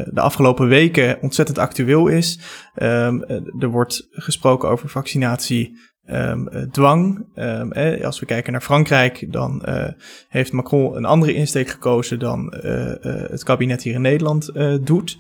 [0.05, 2.39] de afgelopen weken ontzettend actueel is.
[2.75, 3.23] Um,
[3.59, 7.25] er wordt gesproken over vaccinatie um, dwang.
[7.35, 9.87] Um, eh, als we kijken naar Frankrijk, dan uh,
[10.29, 12.93] heeft Macron een andere insteek gekozen dan uh,
[13.29, 15.17] het kabinet hier in Nederland doet.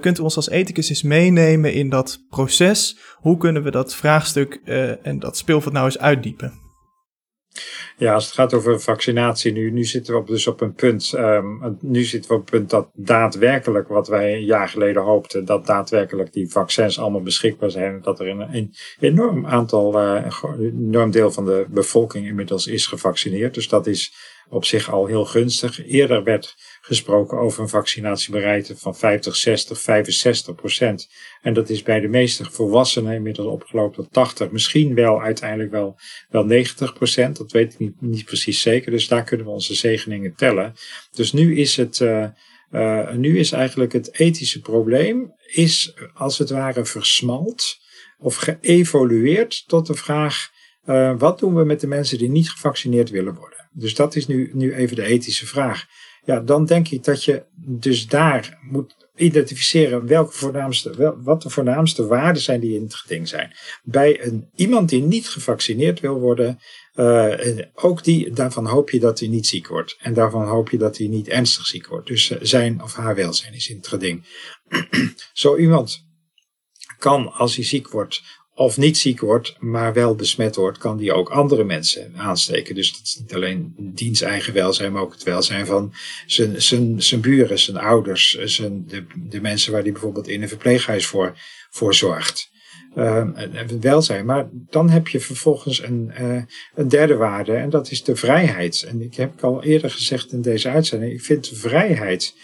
[0.00, 2.98] kunt u ons als ethicus eens meenemen in dat proces?
[3.14, 4.60] Hoe kunnen we dat vraagstuk
[5.02, 6.67] en dat speelveld nou eens uitdiepen?
[7.96, 11.12] Ja, als het gaat over vaccinatie, nu, nu zitten we op, dus op een punt.
[11.16, 15.44] Um, nu zitten we op een punt dat daadwerkelijk, wat wij een jaar geleden hoopten,
[15.44, 18.00] dat daadwerkelijk die vaccins allemaal beschikbaar zijn.
[18.02, 22.86] Dat er een, een enorm aantal, uh, een enorm deel van de bevolking inmiddels is
[22.86, 23.54] gevaccineerd.
[23.54, 24.14] Dus dat is
[24.48, 25.86] op zich al heel gunstig.
[25.86, 26.56] Eerder werd
[26.88, 31.08] gesproken over een vaccinatiebereidte van 50, 60, 65 procent.
[31.42, 35.98] En dat is bij de meeste volwassenen inmiddels opgelopen tot 80, misschien wel uiteindelijk wel,
[36.28, 37.36] wel 90 procent.
[37.36, 38.90] Dat weet ik niet, niet precies zeker.
[38.90, 40.74] Dus daar kunnen we onze zegeningen tellen.
[41.10, 42.26] Dus nu is het, uh,
[42.70, 47.76] uh, nu is eigenlijk het ethische probleem, is als het ware versmalt
[48.18, 50.48] of geëvolueerd tot de vraag,
[50.86, 53.68] uh, wat doen we met de mensen die niet gevaccineerd willen worden?
[53.72, 55.86] Dus dat is nu, nu even de ethische vraag.
[56.28, 61.50] Ja, dan denk ik dat je dus daar moet identificeren welke voornaamste, wel, wat de
[61.50, 63.56] voornaamste waarden zijn die in het geding zijn.
[63.82, 66.58] Bij een, iemand die niet gevaccineerd wil worden,
[66.94, 67.34] uh,
[67.74, 69.96] ook die, daarvan hoop je dat hij niet ziek wordt.
[69.98, 72.06] En daarvan hoop je dat hij niet ernstig ziek wordt.
[72.06, 74.24] Dus uh, zijn of haar welzijn is in het geding.
[75.32, 76.06] Zo iemand
[76.98, 78.22] kan, als hij ziek wordt,
[78.58, 82.74] of niet ziek wordt, maar wel besmet wordt, kan die ook andere mensen aansteken.
[82.74, 85.92] Dus dat is niet alleen diens eigen welzijn, maar ook het welzijn van
[86.26, 90.48] zijn, zijn, zijn buren, zijn ouders, zijn, de, de mensen waar die bijvoorbeeld in een
[90.48, 91.38] verpleeghuis voor,
[91.70, 92.50] voor zorgt.
[92.96, 93.28] Uh,
[93.80, 94.24] welzijn.
[94.24, 96.42] Maar dan heb je vervolgens een, uh,
[96.74, 98.84] een derde waarde en dat is de vrijheid.
[98.88, 102.34] En ik heb al eerder gezegd in deze uitzending, ik vind vrijheid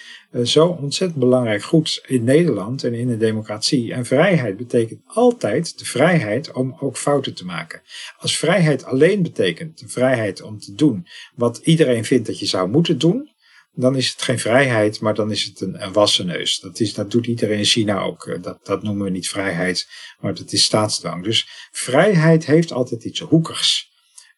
[0.42, 3.92] zo ontzettend belangrijk goed in Nederland en in de democratie.
[3.92, 7.82] En vrijheid betekent altijd de vrijheid om ook fouten te maken.
[8.18, 12.68] Als vrijheid alleen betekent de vrijheid om te doen wat iedereen vindt dat je zou
[12.68, 13.32] moeten doen,
[13.74, 16.60] dan is het geen vrijheid, maar dan is het een, een wassenneus.
[16.60, 18.38] Dat, is, dat doet iedereen in China ook.
[18.42, 19.88] Dat, dat noemen we niet vrijheid,
[20.20, 21.24] maar dat is staatsdwang.
[21.24, 23.92] Dus vrijheid heeft altijd iets hoekers.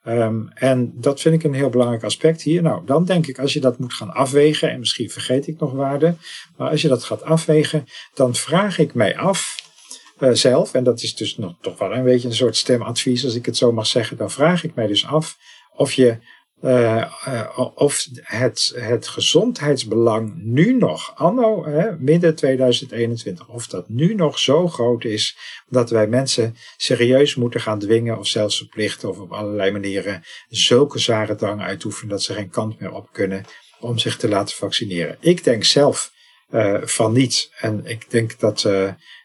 [0.08, 2.62] Um, en dat vind ik een heel belangrijk aspect hier.
[2.62, 5.72] Nou, dan denk ik, als je dat moet gaan afwegen, en misschien vergeet ik nog
[5.72, 6.18] waarden,
[6.56, 9.56] maar als je dat gaat afwegen, dan vraag ik mij af,
[10.20, 13.34] uh, zelf, en dat is dus nog toch wel een beetje een soort stemadvies, als
[13.34, 15.36] ik het zo mag zeggen, dan vraag ik mij dus af
[15.74, 16.18] of je
[17.74, 21.66] of het, het gezondheidsbelang nu nog, anno
[21.98, 25.36] midden 2021, of dat nu nog zo groot is
[25.68, 30.98] dat wij mensen serieus moeten gaan dwingen of zelfs verplichten of op allerlei manieren zulke
[30.98, 33.44] zware drang uitoefenen dat ze geen kant meer op kunnen.
[33.80, 35.16] om zich te laten vaccineren.
[35.20, 36.12] Ik denk zelf
[36.50, 37.50] uh, van niet.
[37.58, 38.64] En ik denk dat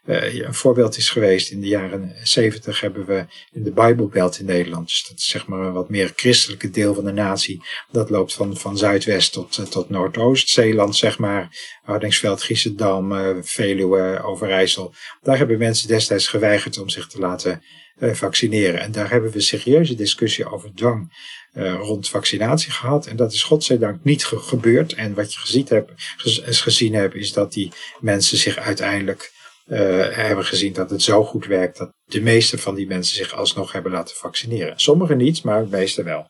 [0.06, 1.50] uh, een voorbeeld is geweest.
[1.50, 4.88] In de jaren 70 hebben we in de Bijbelbelt in Nederland.
[4.88, 7.62] Dus dat is zeg maar een wat meer christelijke deel van de natie.
[7.90, 10.48] Dat loopt van, van Zuidwest tot, tot Noordoost.
[10.48, 11.48] Zeeland, zeg maar.
[11.82, 13.12] Hardingsveld, Giessendam,
[13.44, 14.94] Veluwe, Overijssel.
[15.22, 17.62] Daar hebben mensen destijds geweigerd om zich te laten
[18.00, 18.80] vaccineren.
[18.80, 21.12] En daar hebben we serieuze discussie over dwang
[21.54, 23.06] rond vaccinatie gehad.
[23.06, 24.92] En dat is godzijdank niet gebeurd.
[24.92, 25.92] En wat je gezien hebt,
[26.36, 29.32] gezien hebt, is dat die mensen zich uiteindelijk
[29.66, 33.72] hebben gezien dat het zo goed werkt dat de meeste van die mensen zich alsnog
[33.72, 34.80] hebben laten vaccineren.
[34.80, 36.26] Sommigen niet, maar de meeste wel.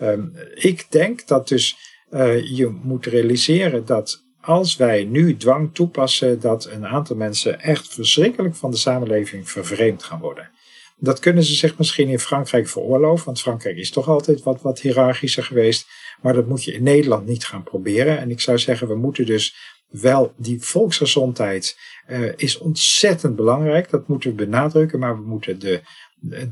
[0.00, 1.76] Um, ik denk dat dus
[2.10, 7.94] uh, je moet realiseren dat als wij nu dwang toepassen, dat een aantal mensen echt
[7.94, 10.50] verschrikkelijk van de samenleving vervreemd gaan worden.
[10.96, 14.80] Dat kunnen ze zich misschien in Frankrijk veroorloven, want Frankrijk is toch altijd wat, wat
[14.80, 15.86] hiërarchischer geweest.
[16.22, 18.18] Maar dat moet je in Nederland niet gaan proberen.
[18.18, 19.56] En ik zou zeggen, we moeten dus
[19.88, 23.90] wel die volksgezondheid uh, is ontzettend belangrijk.
[23.90, 25.82] Dat moeten we benadrukken, maar we moeten de,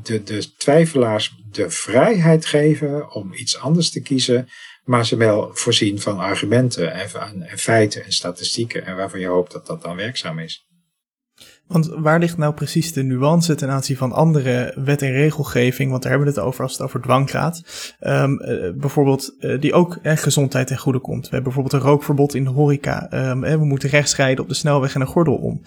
[0.03, 4.47] de, de twijfelaars de vrijheid geven om iets anders te kiezen.
[4.83, 8.85] Maar ze wel voorzien van argumenten en, en feiten en statistieken.
[8.85, 10.66] En waarvan je hoopt dat dat dan werkzaam is.
[11.67, 15.89] Want waar ligt nou precies de nuance ten aanzien van andere wet en regelgeving?
[15.89, 17.61] Want daar hebben we het over als het over dwang gaat.
[17.99, 21.23] Um, uh, bijvoorbeeld, uh, die ook uh, gezondheid ten goede komt.
[21.23, 23.29] We hebben bijvoorbeeld een rookverbod in de horeca.
[23.31, 25.61] Um, we moeten rechts rijden op de snelweg en een gordel om.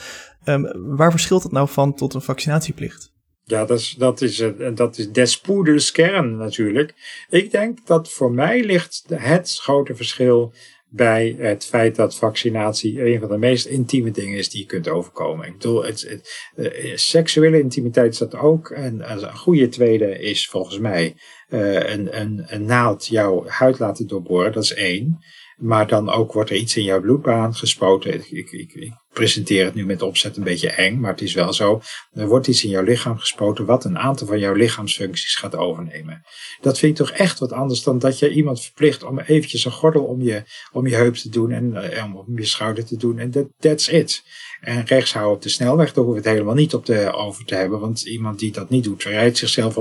[0.45, 3.13] Um, waar verschilt dat nou van tot een vaccinatieplicht?
[3.45, 6.95] Ja, dat is, dat is, dat is kern natuurlijk.
[7.29, 10.53] Ik denk dat voor mij ligt het grote verschil
[10.91, 14.89] bij het feit dat vaccinatie een van de meest intieme dingen is die je kunt
[14.89, 15.47] overkomen.
[15.47, 16.23] Ik bedoel, het,
[16.57, 18.71] uh, seksuele intimiteit is dat ook.
[18.71, 21.15] En een goede tweede is volgens mij
[21.49, 24.53] uh, een, een, een naald jouw huid laten doorboren.
[24.53, 25.19] Dat is één.
[25.57, 28.15] Maar dan ook wordt er iets in jouw bloedbaan gespoten.
[28.15, 31.81] Ik, ik, presenteer het nu met opzet een beetje eng, maar het is wel zo.
[32.13, 36.23] Er wordt iets in jouw lichaam gespoten wat een aantal van jouw lichaamsfuncties gaat overnemen.
[36.61, 39.73] Dat vind ik toch echt wat anders dan dat je iemand verplicht om eventjes een
[39.73, 40.43] gordel om je,
[40.73, 43.19] om je heup te doen en uh, om je schouder te doen.
[43.19, 44.23] En that, that's it.
[44.61, 47.45] En rechts houden op de snelweg, daar hoeven we het helemaal niet op de, over
[47.45, 47.81] te hebben.
[47.81, 49.75] Want iemand die dat niet doet, rijdt zichzelf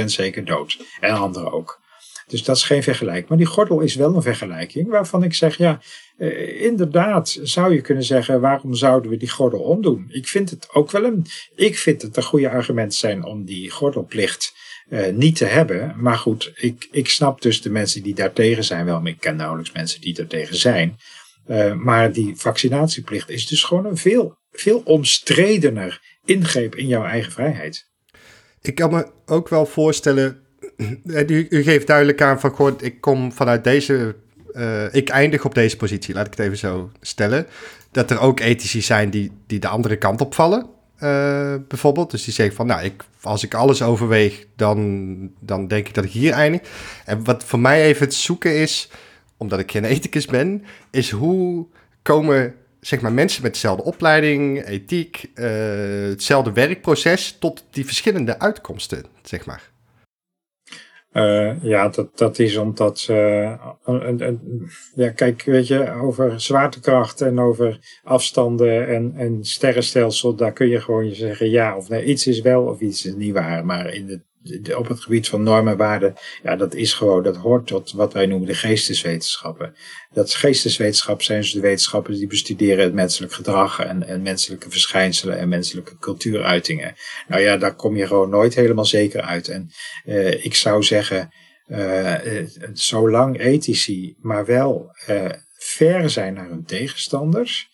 [0.00, 0.78] 100% zeker dood.
[1.00, 1.84] En anderen ook.
[2.26, 3.28] Dus dat is geen vergelijking.
[3.28, 5.80] Maar die gordel is wel een vergelijking waarvan ik zeg, ja,
[6.16, 10.06] eh, inderdaad zou je kunnen zeggen, waarom zouden we die gordel omdoen?
[10.08, 13.70] Ik vind het ook wel een, ik vind het een goede argument zijn om die
[13.70, 14.54] gordelplicht
[14.88, 15.94] uh, niet te hebben.
[15.96, 19.72] Maar goed, ik, ik snap dus de mensen die daartegen zijn wel, ik ken nauwelijks
[19.72, 20.96] mensen die daartegen zijn.
[21.48, 27.32] Uh, maar die vaccinatieplicht is dus gewoon een veel, veel omstredener ingreep in jouw eigen
[27.32, 27.88] vrijheid.
[28.60, 30.45] Ik kan me ook wel voorstellen
[31.26, 34.14] u, u, geeft duidelijk aan van, goh, ik kom vanuit deze,
[34.52, 37.46] uh, ik eindig op deze positie, laat ik het even zo stellen.
[37.90, 40.66] Dat er ook ethici zijn die, die de andere kant opvallen,
[41.02, 42.10] uh, bijvoorbeeld.
[42.10, 46.04] Dus die zeggen van, nou, ik, als ik alles overweeg, dan, dan denk ik dat
[46.04, 46.60] ik hier eindig.
[47.04, 48.90] En wat voor mij even het zoeken is,
[49.36, 51.66] omdat ik geen ethicus ben, is hoe
[52.02, 55.30] komen zeg maar, mensen met dezelfde opleiding, ethiek,
[56.10, 59.70] hetzelfde werkproces tot die verschillende uitkomsten, zeg maar.
[61.16, 67.38] Uh, ja, dat, dat is omdat, een, een, ja, kijk, weet je, over zwaartekracht en
[67.38, 72.04] over afstanden en, en sterrenstelsel, daar kun je gewoon zeggen ja of nee.
[72.04, 73.66] Iets is wel of iets is niet waar.
[73.66, 74.20] Maar in de
[74.76, 78.12] op het gebied van normen en waarden, ja, dat is gewoon, dat hoort tot wat
[78.12, 79.74] wij noemen de geesteswetenschappen.
[80.12, 85.38] Dat geesteswetenschap zijn dus de wetenschappen die bestuderen het menselijk gedrag en, en menselijke verschijnselen
[85.38, 86.94] en menselijke cultuuruitingen.
[87.28, 89.48] Nou ja, daar kom je gewoon nooit helemaal zeker uit.
[89.48, 89.70] En
[90.04, 91.30] uh, ik zou zeggen,
[91.66, 92.14] uh,
[92.72, 97.70] zolang ethici maar wel uh, ver zijn naar hun tegenstanders,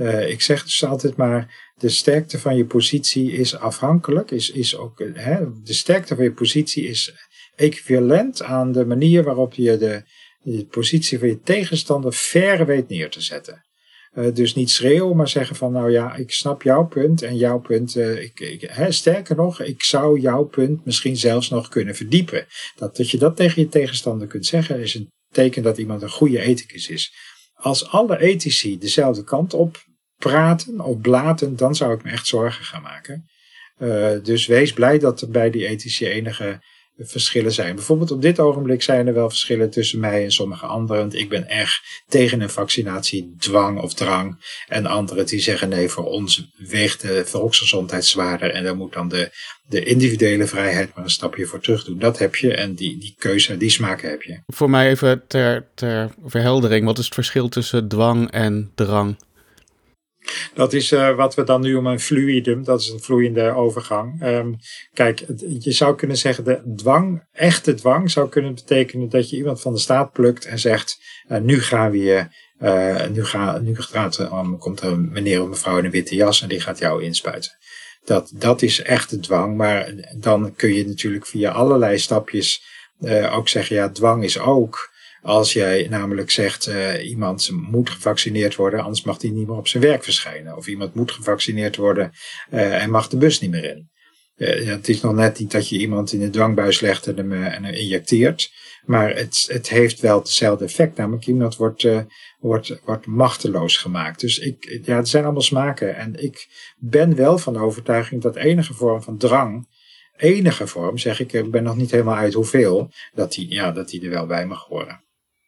[0.00, 4.76] uh, ik zeg dus altijd maar, de sterkte van je positie is afhankelijk, is, is
[4.76, 7.14] ook, hè, de sterkte van je positie is
[7.56, 10.04] equivalent aan de manier waarop je de,
[10.70, 13.64] positie van je tegenstander ver weet neer te zetten.
[14.14, 17.60] Uh, dus niet schreeuwen, maar zeggen van nou ja, ik snap jouw punt en jouw
[17.60, 17.96] punt.
[17.96, 22.46] Ik, ik, hè, sterker nog, ik zou jouw punt misschien zelfs nog kunnen verdiepen.
[22.76, 26.10] Dat, dat je dat tegen je tegenstander kunt zeggen, is een teken dat iemand een
[26.10, 27.12] goede ethicus is.
[27.54, 29.88] Als alle ethici dezelfde kant op
[30.20, 33.28] praten of blaten, dan zou ik me echt zorgen gaan maken.
[33.78, 36.60] Uh, dus wees blij dat er bij die ethische enige
[36.98, 37.74] verschillen zijn.
[37.74, 41.02] Bijvoorbeeld op dit ogenblik zijn er wel verschillen tussen mij en sommige anderen.
[41.02, 44.36] Want ik ben erg tegen een vaccinatie dwang of drang.
[44.68, 48.50] En anderen die zeggen nee, voor ons weegt de volksgezondheid zwaarder.
[48.50, 49.30] En dan moet dan de,
[49.68, 51.98] de individuele vrijheid maar een stapje voor terug doen.
[51.98, 54.40] Dat heb je en die, die keuze, die smaak heb je.
[54.46, 59.16] Voor mij even ter, ter verheldering, wat is het verschil tussen dwang en drang?
[60.54, 64.22] Dat is uh, wat we dan nu om een fluidum, dat is een vloeiende overgang.
[64.22, 64.56] Um,
[64.92, 65.24] kijk,
[65.58, 69.72] je zou kunnen zeggen, de dwang, echte dwang zou kunnen betekenen dat je iemand van
[69.72, 72.26] de staat plukt en zegt, uh, nu gaan we je,
[72.62, 76.42] uh, nu, ga, nu gaat, komt er een meneer of mevrouw in een witte jas
[76.42, 77.58] en die gaat jou inspuiten.
[78.04, 82.62] Dat, dat is echte dwang, maar dan kun je natuurlijk via allerlei stapjes
[83.30, 84.89] ook zeggen, ja, dwang is ook
[85.22, 89.68] als jij namelijk zegt, uh, iemand moet gevaccineerd worden, anders mag hij niet meer op
[89.68, 90.56] zijn werk verschijnen.
[90.56, 92.12] Of iemand moet gevaccineerd worden
[92.52, 93.90] uh, en mag de bus niet meer in.
[94.36, 97.32] Uh, het is nog net niet dat je iemand in de dwangbuis legt en hem,
[97.32, 98.50] en hem injecteert.
[98.84, 100.96] Maar het, het heeft wel hetzelfde effect.
[100.96, 101.86] Namelijk iemand wordt,
[102.38, 104.20] wordt, wordt machteloos gemaakt.
[104.20, 105.96] Dus ik, ja, het zijn allemaal smaken.
[105.96, 109.66] En ik ben wel van de overtuiging dat enige vorm van drang
[110.20, 113.88] enige vorm, zeg ik, ik ben nog niet helemaal uit hoeveel, dat die, ja, dat
[113.88, 115.04] die er wel bij mag horen.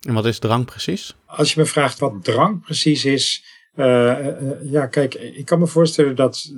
[0.06, 1.14] En wat is drang precies?
[1.26, 3.44] Als je me vraagt wat drang precies is.
[3.76, 6.52] Uh, uh, ja, kijk, ik kan me voorstellen dat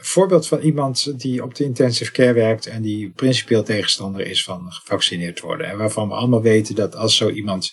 [0.00, 4.72] voorbeeld van iemand die op de intensive care werkt en die principieel tegenstander is van
[4.72, 5.66] gevaccineerd worden.
[5.66, 7.72] En waarvan we allemaal weten dat als zo iemand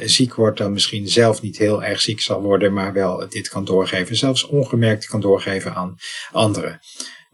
[0.00, 3.64] ziek wordt, dan misschien zelf niet heel erg ziek zal worden, maar wel dit kan
[3.64, 5.96] doorgeven, zelfs ongemerkt kan doorgeven aan
[6.32, 6.80] anderen.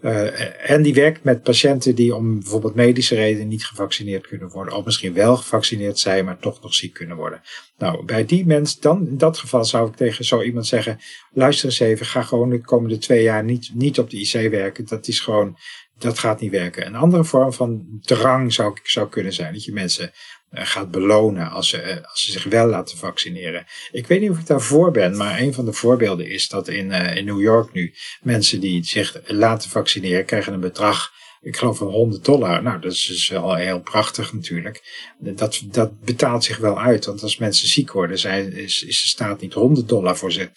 [0.03, 4.75] Uh, en die werkt met patiënten die om bijvoorbeeld medische redenen niet gevaccineerd kunnen worden.
[4.75, 7.41] Of misschien wel gevaccineerd zijn, maar toch nog ziek kunnen worden.
[7.79, 10.99] Nou, bij die mens, dan in dat geval zou ik tegen zo iemand zeggen:
[11.33, 14.87] luister eens even, ga gewoon de komende twee jaar niet, niet op de IC werken.
[14.87, 15.57] Dat is gewoon,
[15.99, 16.87] dat gaat niet werken.
[16.87, 19.53] Een andere vorm van drang zou, zou kunnen zijn.
[19.53, 20.15] Dat je mensen eh,
[20.51, 23.67] gaat belonen als ze, eh, als ze zich wel laten vaccineren.
[23.93, 26.87] Ik weet niet of ik daarvoor ben, maar een van de voorbeelden is dat in,
[26.87, 31.79] uh, in New York nu mensen die zich laten vaccineren krijgen een bedrag, ik geloof
[31.79, 32.63] van 100 dollar.
[32.63, 34.83] Nou, dat is dus wel heel prachtig natuurlijk.
[35.19, 39.09] Dat, dat betaalt zich wel uit, want als mensen ziek worden, zijn, is, is de
[39.09, 40.51] staat niet 100 dollar voor ze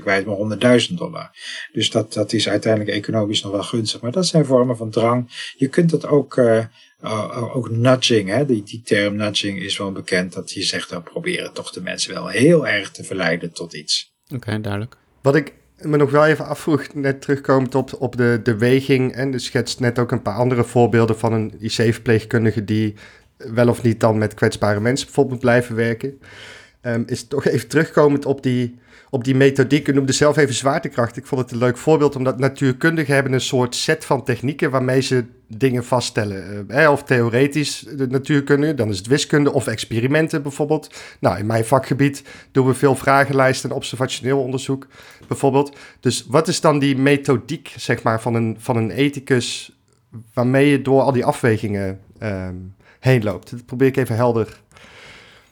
[0.00, 1.30] kwijt, maar 100.000 dollar.
[1.72, 4.00] Dus dat, dat is uiteindelijk economisch nog wel gunstig.
[4.00, 5.52] Maar dat zijn vormen van drang.
[5.56, 6.36] Je kunt dat ook...
[7.04, 8.46] uh, ook nudging, hè?
[8.46, 10.32] Die, die term nudging is wel bekend.
[10.32, 14.12] Dat je zegt, dan proberen toch de mensen wel heel erg te verleiden tot iets.
[14.34, 14.96] Oké, duidelijk.
[15.22, 19.12] Wat ik me nog wel even afvroeg, net terugkomend op, op de, de weging.
[19.12, 22.94] En de schetst net ook een paar andere voorbeelden van een IC-verpleegkundige die
[23.36, 26.18] wel of niet dan met kwetsbare mensen bijvoorbeeld blijven werken.
[26.82, 28.78] Um, is toch even terugkomend op die
[29.10, 29.88] op die methodiek.
[29.88, 31.16] U noemde zelf even zwaartekracht.
[31.16, 35.00] Ik vond het een leuk voorbeeld, omdat natuurkundigen hebben een soort set van technieken waarmee
[35.00, 36.66] ze dingen vaststellen.
[36.70, 40.94] Uh, of theoretisch de natuurkunde, dan is het wiskunde of experimenten bijvoorbeeld.
[41.20, 44.86] Nou, in mijn vakgebied doen we veel vragenlijsten en observationeel onderzoek
[45.28, 45.76] bijvoorbeeld.
[46.00, 49.76] Dus wat is dan die methodiek, zeg maar, van een, van een ethicus
[50.34, 52.48] waarmee je door al die afwegingen uh,
[53.00, 53.50] heen loopt?
[53.50, 54.60] Dat probeer ik even helder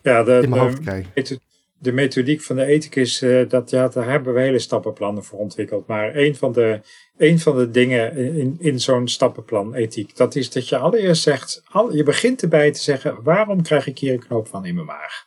[0.03, 1.40] ja, de, in mijn hoofd te krijgen de
[1.81, 5.87] methodiek van de ethicus, uh, dat, ja, daar hebben we hele stappenplannen voor ontwikkeld.
[5.87, 6.81] Maar een van de,
[7.17, 11.62] een van de dingen in, in zo'n stappenplan ethiek, dat is dat je allereerst zegt,
[11.71, 14.87] al, je begint erbij te zeggen, waarom krijg ik hier een knoop van in mijn
[14.87, 15.25] maag?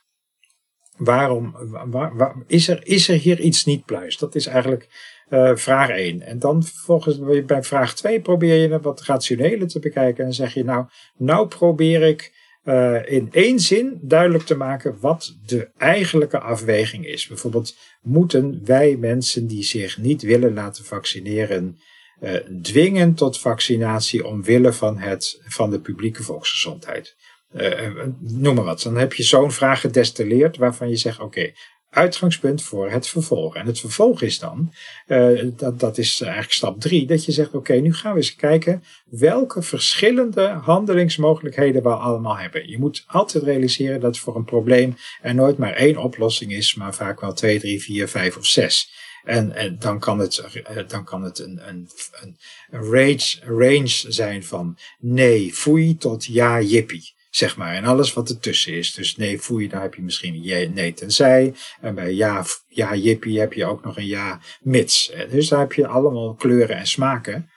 [0.96, 1.56] Waarom,
[1.90, 4.18] waar, is, er, is er hier iets niet pluis?
[4.18, 4.88] Dat is eigenlijk
[5.30, 6.22] uh, vraag 1.
[6.22, 10.64] En dan vervolgens bij vraag 2 probeer je wat rationele te bekijken en zeg je
[10.64, 10.86] nou,
[11.16, 17.26] nou probeer ik uh, in één zin duidelijk te maken wat de eigenlijke afweging is.
[17.26, 21.78] Bijvoorbeeld, moeten wij mensen die zich niet willen laten vaccineren
[22.20, 27.16] uh, dwingen tot vaccinatie omwille van, het, van de publieke volksgezondheid?
[27.54, 28.82] Uh, noem maar wat.
[28.82, 31.52] Dan heb je zo'n vraag gedestilleerd waarvan je zegt: oké,
[31.90, 33.56] uitgangspunt voor het vervolg.
[33.56, 34.72] En het vervolg is dan,
[35.06, 38.36] uh, dat, dat is eigenlijk stap drie, dat je zegt, oké, nu gaan we eens
[38.36, 42.68] kijken welke verschillende handelingsmogelijkheden we allemaal hebben.
[42.68, 46.94] Je moet altijd realiseren dat voor een probleem er nooit maar één oplossing is, maar
[46.94, 48.92] vaak wel twee, drie, vier, vijf of zes.
[49.24, 51.88] En, en dan kan het, eh, dan kan het een, een,
[52.20, 52.36] een
[52.70, 57.74] range, range zijn van nee, foei tot ja, jippie zeg maar.
[57.74, 58.94] En alles wat ertussen is.
[58.94, 61.54] Dus nee, je, daar heb je misschien een nee tenzij.
[61.80, 65.12] En bij ja, ja jippie heb je ook nog een ja mits.
[65.30, 67.50] Dus daar heb je allemaal kleuren en smaken.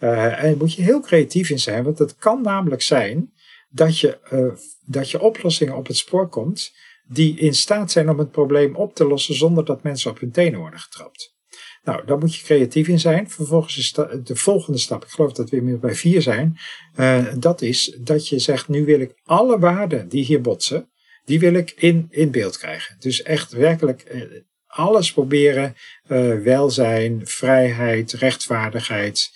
[0.00, 3.32] Uh, en moet je heel creatief in zijn, want het kan namelijk zijn
[3.68, 4.52] dat je, uh,
[4.84, 6.72] dat je oplossingen op het spoor komt
[7.06, 10.30] die in staat zijn om het probleem op te lossen zonder dat mensen op hun
[10.30, 11.38] tenen worden getrapt.
[11.82, 13.30] Nou, daar moet je creatief in zijn.
[13.30, 13.92] Vervolgens is
[14.24, 16.58] de volgende stap, ik geloof dat we inmiddels bij vier zijn,
[16.96, 20.90] uh, dat is dat je zegt, nu wil ik alle waarden die hier botsen,
[21.24, 22.96] die wil ik in, in beeld krijgen.
[22.98, 24.22] Dus echt werkelijk uh,
[24.66, 25.74] alles proberen,
[26.08, 29.30] uh, welzijn, vrijheid, rechtvaardigheid,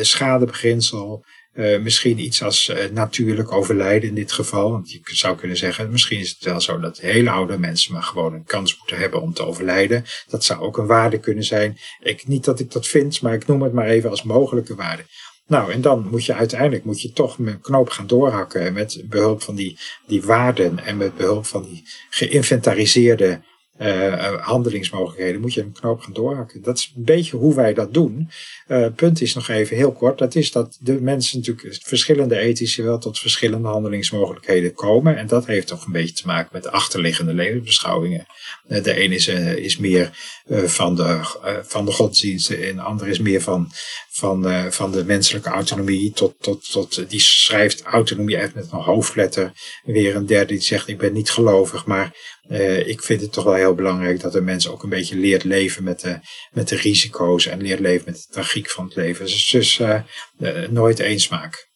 [0.00, 1.24] schadebeginsel,
[1.54, 4.70] uh, misschien iets als uh, natuurlijk overlijden in dit geval.
[4.70, 8.02] Want je zou kunnen zeggen, misschien is het wel zo dat hele oude mensen maar
[8.02, 10.04] gewoon een kans moeten hebben om te overlijden.
[10.28, 11.78] Dat zou ook een waarde kunnen zijn.
[12.00, 15.04] Ik, niet dat ik dat vind, maar ik noem het maar even als mogelijke waarde.
[15.46, 19.42] Nou, en dan moet je uiteindelijk moet je toch een knoop gaan doorhakken met behulp
[19.42, 23.40] van die, die waarden en met behulp van die geïnventariseerde
[23.78, 26.62] uh, handelingsmogelijkheden, moet je een knoop gaan doorhakken.
[26.62, 28.30] Dat is een beetje hoe wij dat doen.
[28.68, 32.82] Uh, punt is nog even heel kort, dat is dat de mensen natuurlijk verschillende ethische
[32.82, 35.16] wel tot verschillende handelingsmogelijkheden komen.
[35.16, 38.26] En dat heeft toch een beetje te maken met achterliggende levensbeschouwingen.
[38.66, 40.10] De ene is, is meer
[40.48, 41.20] van, de,
[41.62, 43.70] van de godsdiensten en de andere is meer van,
[44.10, 46.12] van, van de menselijke autonomie.
[46.12, 49.52] Tot, tot, tot, die schrijft autonomie uit met een hoofdletter.
[49.84, 52.16] Weer een derde die zegt ik ben niet gelovig, maar
[52.48, 55.44] uh, ik vind het toch wel heel belangrijk dat de mens ook een beetje leert
[55.44, 56.18] leven met de,
[56.52, 59.24] met de risico's en leert leven met de tragiek van het leven.
[59.24, 60.00] Dus, dus uh,
[60.38, 61.68] uh, nooit één smaak.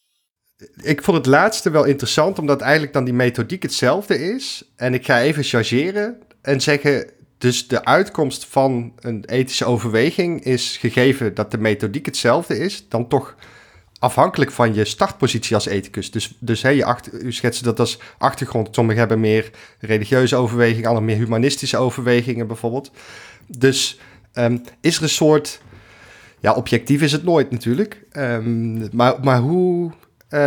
[0.81, 4.71] Ik vond het laatste wel interessant, omdat eigenlijk dan die methodiek hetzelfde is.
[4.75, 10.77] En ik ga even chargeren en zeggen, dus de uitkomst van een ethische overweging is
[10.77, 13.35] gegeven dat de methodiek hetzelfde is, dan toch
[14.03, 16.11] afhankelijk van je startpositie als ethicus.
[16.11, 18.67] Dus, dus hè, je achter, u schetst dat als achtergrond.
[18.71, 19.49] Sommigen hebben meer
[19.79, 22.91] religieuze overwegingen, anderen meer humanistische overwegingen bijvoorbeeld.
[23.47, 23.99] Dus
[24.33, 25.61] um, is er een soort.
[26.39, 28.05] Ja, objectief is het nooit natuurlijk.
[28.17, 30.39] Um, maar, maar hoe uh,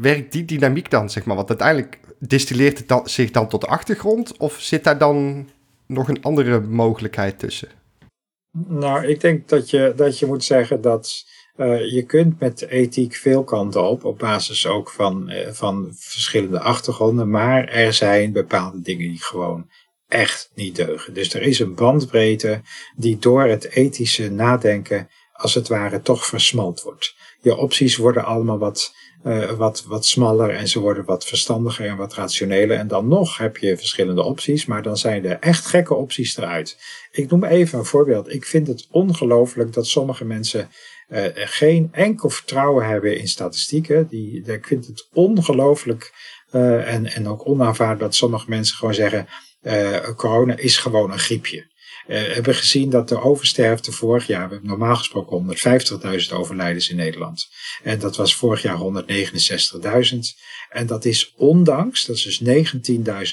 [0.00, 1.36] werkt die dynamiek dan, zeg maar?
[1.36, 4.36] Want uiteindelijk distilleert het dan, zich dan tot de achtergrond?
[4.36, 5.48] Of zit daar dan
[5.86, 7.68] nog een andere mogelijkheid tussen?
[8.66, 11.24] Nou, ik denk dat je, dat je moet zeggen dat
[11.58, 16.60] uh, je kunt met ethiek veel kanten op, op basis ook van, uh, van verschillende
[16.60, 19.70] achtergronden, maar er zijn bepaalde dingen die gewoon
[20.08, 21.14] echt niet deugen.
[21.14, 22.60] Dus er is een bandbreedte
[22.96, 27.14] die door het ethische nadenken als het ware toch versmalt wordt.
[27.40, 28.94] Je opties worden allemaal wat,
[29.24, 32.76] uh, wat, wat smaller en ze worden wat verstandiger en wat rationeler.
[32.76, 36.78] En dan nog heb je verschillende opties, maar dan zijn de echt gekke opties eruit.
[37.10, 38.32] Ik noem even een voorbeeld.
[38.32, 40.68] Ik vind het ongelooflijk dat sommige mensen
[41.08, 44.06] uh, geen enkel vertrouwen hebben in statistieken.
[44.08, 46.12] Die, ik vind het ongelooflijk
[46.52, 49.28] uh, en, en ook onaanvaardbaar dat sommige mensen gewoon zeggen:
[50.16, 51.66] corona is gewoon een griepje.
[52.06, 55.56] we hebben gezien dat de oversterfte vorig jaar, we hebben normaal gesproken
[56.28, 57.48] 150.000 overlijdens in Nederland.
[57.82, 60.18] En dat was vorig jaar 169.000.
[60.68, 62.66] En dat is ondanks, dat is dus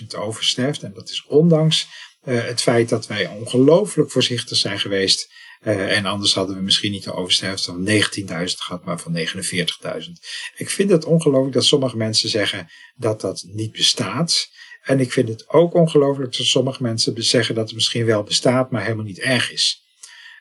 [0.01, 0.83] 19.000 oversterft.
[0.83, 1.87] En dat is ondanks
[2.23, 5.29] het feit dat wij ongelooflijk voorzichtig zijn geweest
[5.65, 10.11] uh, en anders hadden we misschien niet de oversterfte van 19.000 gehad, maar van 49.000.
[10.55, 14.49] Ik vind het ongelooflijk dat sommige mensen zeggen dat dat niet bestaat.
[14.81, 18.71] En ik vind het ook ongelooflijk dat sommige mensen zeggen dat het misschien wel bestaat,
[18.71, 19.83] maar helemaal niet erg is.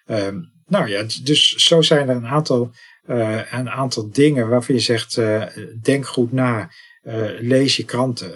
[0.06, 2.70] Um, nou ja, dus zo zijn er een aantal,
[3.06, 5.46] uh, een aantal dingen waarvan je zegt, uh,
[5.82, 6.70] denk goed na,
[7.40, 8.34] lees je kranten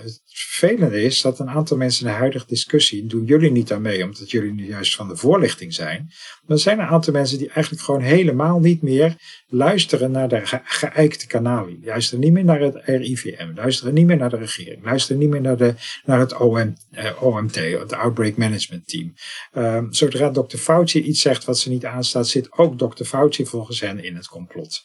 [0.59, 4.05] vervelende is dat een aantal mensen in de huidige discussie, doen jullie niet aan mee,
[4.05, 6.07] omdat jullie nu juist van de voorlichting zijn.
[6.47, 9.17] Maar er zijn een aantal mensen die eigenlijk gewoon helemaal niet meer
[9.49, 11.81] luisteren naar de ge geëikte kanalen.
[11.85, 15.41] Luisteren niet meer naar het RIVM, luisteren niet meer naar de regering, luisteren niet meer
[15.41, 19.15] naar, de, naar het OM, eh, OMT, het Outbreak Management Team.
[19.53, 20.57] Um, zodra Dr.
[20.57, 23.05] Fauci iets zegt wat ze niet aanstaat, zit ook Dr.
[23.05, 24.83] Fauci volgens hen in het complot.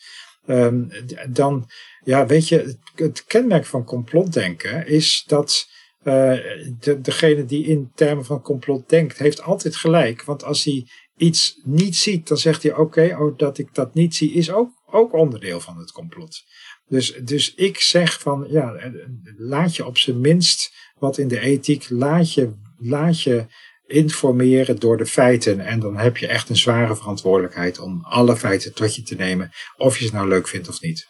[0.48, 0.90] Um,
[1.30, 1.70] dan,
[2.04, 5.68] ja, weet je, het, kenmerk van complotdenken is dat
[6.04, 6.38] uh,
[6.80, 10.24] de, degene die in termen van complot denkt, heeft altijd gelijk.
[10.24, 10.88] Want als hij
[11.18, 14.72] iets niet ziet, dan zegt hij: Oké, oh, dat ik dat niet zie, is ook,
[14.86, 16.44] ook onderdeel van het complot.
[16.88, 18.92] Dus, dus ik zeg van ja,
[19.38, 23.46] laat je op zijn minst wat in de ethiek, laat je, laat je
[23.86, 25.60] informeren door de feiten.
[25.60, 29.50] En dan heb je echt een zware verantwoordelijkheid om alle feiten tot je te nemen,
[29.78, 31.06] of je ze nou leuk vindt of niet.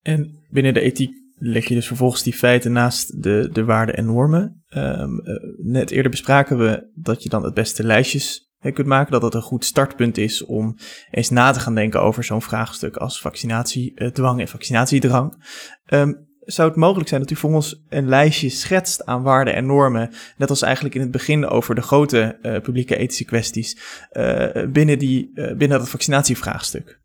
[0.00, 4.04] En binnen de ethiek leg je dus vervolgens die feiten naast de, de waarden en
[4.04, 4.64] normen.
[4.68, 9.20] Um, uh, net eerder bespraken we dat je dan het beste lijstjes kunt maken, dat
[9.20, 10.76] dat een goed startpunt is om
[11.10, 15.44] eens na te gaan denken over zo'n vraagstuk als vaccinatiedwang en vaccinatiedrang.
[15.86, 19.66] Um, zou het mogelijk zijn dat u voor ons een lijstje schetst aan waarden en
[19.66, 23.76] normen, net als eigenlijk in het begin over de grote uh, publieke ethische kwesties,
[24.12, 27.00] uh, binnen, die, uh, binnen dat vaccinatievraagstuk?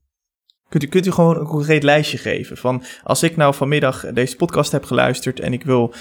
[0.69, 4.35] Kunt u, kunt u gewoon een concreet lijstje geven van als ik nou vanmiddag deze
[4.35, 5.93] podcast heb geluisterd en ik wil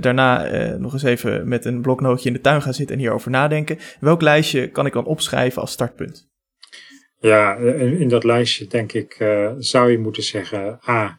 [0.00, 0.46] daarna
[0.76, 4.20] nog eens even met een bloknootje in de tuin gaan zitten en hierover nadenken, welk
[4.22, 6.28] lijstje kan ik dan opschrijven als startpunt?
[7.18, 9.16] Ja, in dat lijstje denk ik
[9.58, 11.10] zou je moeten zeggen, ah,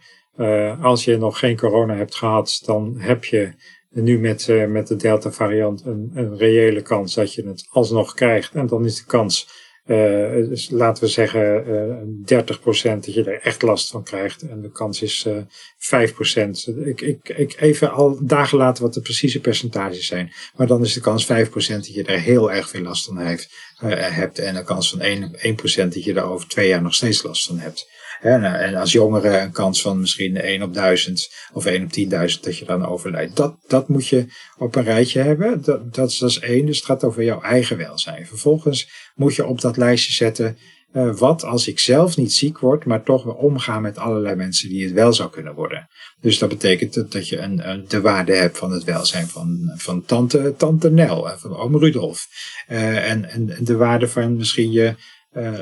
[0.81, 3.53] als je nog geen corona hebt gehad, dan heb je
[3.89, 8.53] nu met, met de Delta variant een, een reële kans dat je het alsnog krijgt.
[8.53, 13.41] En dan is de kans dus laten we zeggen uh, eh, 30% dat je er
[13.41, 14.41] echt last van krijgt.
[14.41, 16.49] En de kans is uh, eh, 5%.
[16.85, 20.31] Ik, ik, ik even al dagen later wat de precieze percentages zijn.
[20.55, 23.49] Maar dan is de kans 5% dat je er heel erg veel last van heeft,
[23.95, 24.39] hebt.
[24.39, 25.03] En de kans van 1%,
[25.41, 27.89] 1 dat je er over twee jaar nog steeds last van hebt.
[28.21, 32.39] En, en als jongere een kans van misschien 1 op 1000 of 1 op 10.000
[32.41, 33.35] dat je dan overlijdt.
[33.35, 34.25] Dat, dat moet je
[34.57, 35.61] op een rijtje hebben.
[35.61, 36.65] Dat, dat, is, dat is één.
[36.65, 38.27] Dus het gaat over jouw eigen welzijn.
[38.27, 40.57] Vervolgens moet je op dat lijstje zetten.
[40.93, 44.69] Uh, wat als ik zelf niet ziek word, maar toch weer omga met allerlei mensen
[44.69, 45.87] die het wel zou kunnen worden.
[46.21, 49.71] Dus dat betekent dat, dat je een, een, de waarde hebt van het welzijn van,
[49.75, 52.27] van tante, tante Nel en van oom Rudolf.
[52.69, 54.95] Uh, en, en de waarde van misschien je,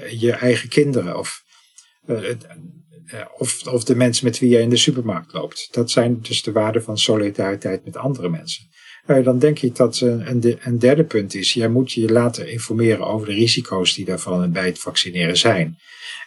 [0.10, 1.49] je eigen kinderen of eh, eh,
[3.38, 5.68] of, of de mensen met wie je in de supermarkt loopt.
[5.72, 8.68] Dat zijn dus de waarden van solidariteit met andere mensen.
[9.08, 13.08] Uh, dan denk ik dat een, een derde punt is, jij moet je laten informeren
[13.08, 15.78] over de risico's die daarvan bij het vaccineren zijn.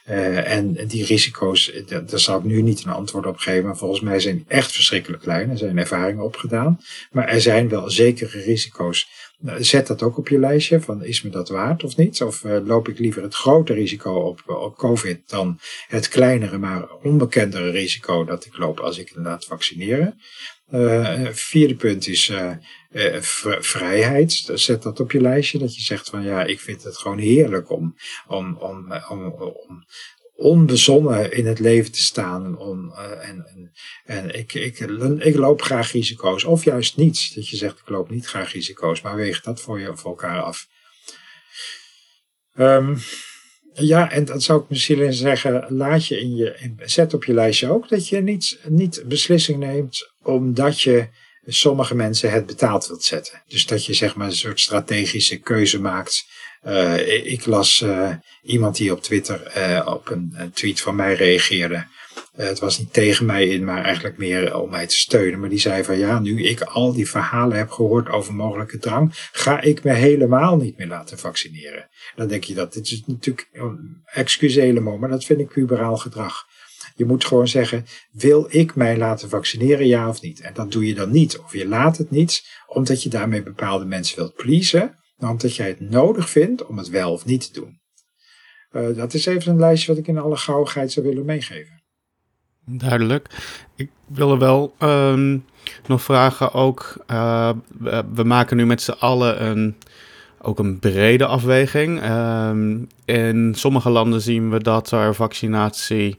[0.09, 4.01] Uh, en die risico's, daar zal ik nu niet een antwoord op geven, maar volgens
[4.01, 5.51] mij zijn echt verschrikkelijk klein.
[5.51, 6.81] Er zijn ervaringen opgedaan.
[7.11, 11.23] Maar er zijn wel zekere risico's nou, zet dat ook op je lijstje van is
[11.23, 12.23] me dat waard of niet?
[12.23, 17.71] Of uh, loop ik liever het grote risico op, COVID dan het kleinere maar onbekendere
[17.71, 20.21] risico dat ik loop als ik laat vaccineren?
[21.33, 22.33] Vierde punt is
[22.93, 23.21] uh,
[23.61, 24.51] vrijheid.
[24.55, 25.59] Zet dat op je lijstje.
[25.59, 29.87] Dat je zegt van ja, ik vind het gewoon heerlijk om, om, om, om, om
[30.35, 32.59] onbezonnen in het leven te staan.
[32.59, 33.73] Om, uh, en en,
[34.05, 34.79] en ik, ik,
[35.19, 36.45] ik loop graag risico's.
[36.45, 37.35] Of juist niets.
[37.35, 39.01] Dat je zegt, ik loop niet graag risico's.
[39.01, 40.67] Maar weeg dat voor, je, voor elkaar af.
[42.59, 42.99] Um,
[43.75, 47.71] ja, en dat zou ik misschien zeggen, laat je in je, zet op je lijstje
[47.71, 51.09] ook dat je niet, niet beslissing neemt omdat je
[51.47, 53.43] sommige mensen het betaald wilt zetten.
[53.47, 56.25] Dus dat je zeg maar een soort strategische keuze maakt
[56.67, 58.11] uh, ik las uh,
[58.43, 61.87] iemand die op Twitter uh, op een, een, tweet van mij reageerde.
[62.37, 65.41] het was niet tegen mij in, maar eigenlijk meer om mij te steunen.
[65.41, 69.11] Maar die zei van ja, nu ik al die verhalen heb gehoord over mogelijke drang,
[69.33, 71.89] ga ik me helemaal niet meer laten vaccineren.
[72.15, 73.49] Dan denk je dat, dit is natuurlijk,
[74.05, 76.47] excuus helemaal, maar dat vind ik puberaal gedrag.
[76.95, 80.41] Je moet gewoon zeggen, wil ik mij laten vaccineren, ja of niet?
[80.41, 83.85] En dat doe je dan niet, of je laat het niet, omdat je daarmee bepaalde
[83.85, 87.81] mensen wilt pleasen omdat jij het nodig vindt om het wel of niet te doen.
[88.73, 91.83] Uh, dat is even een lijstje wat ik in alle gauwigheid zou willen meegeven.
[92.65, 93.29] Duidelijk.
[93.77, 95.45] Ik wil er wel um,
[95.87, 97.05] nog vragen ook.
[97.11, 97.53] Uh,
[98.15, 99.77] we, maken nu met z'n allen een,
[100.41, 102.05] ook een brede afweging.
[102.11, 106.19] Um, in sommige landen zien we dat er vaccinatie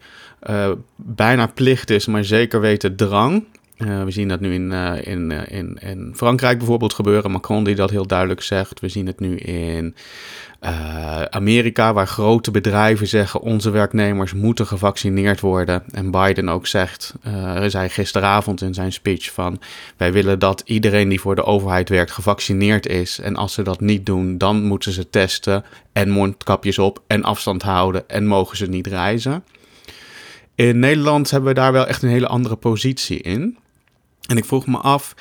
[0.50, 3.46] uh, bijna plicht is, maar zeker weten drang.
[3.78, 7.32] Uh, we zien dat nu in, uh, in, in, in Frankrijk bijvoorbeeld gebeuren.
[7.32, 8.80] Macron die dat heel duidelijk zegt.
[8.80, 9.96] We zien het nu in
[11.30, 15.84] Amerika, waar grote bedrijven zeggen: onze werknemers moeten gevaccineerd worden.
[15.92, 17.14] En Biden ook zegt,
[17.68, 19.60] zei gisteravond in zijn speech van:
[19.98, 23.20] wij willen dat iedereen die voor de overheid werkt gevaccineerd is.
[23.20, 25.64] En als ze dat niet doen, dan moeten ze testen
[25.94, 29.44] en mondkapjes op en afstand houden en mogen ze niet reizen.
[30.64, 33.58] In Nederland hebben we daar wel echt een hele andere positie in.
[34.28, 35.16] En ik vroeg me af,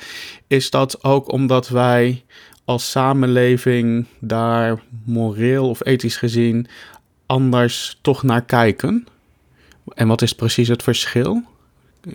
[0.47, 2.23] is dat ook omdat wij
[2.65, 6.67] als samenleving daar moreel of ethisch gezien
[7.25, 9.07] anders toch naar kijken?
[9.93, 11.43] En wat is precies het verschil?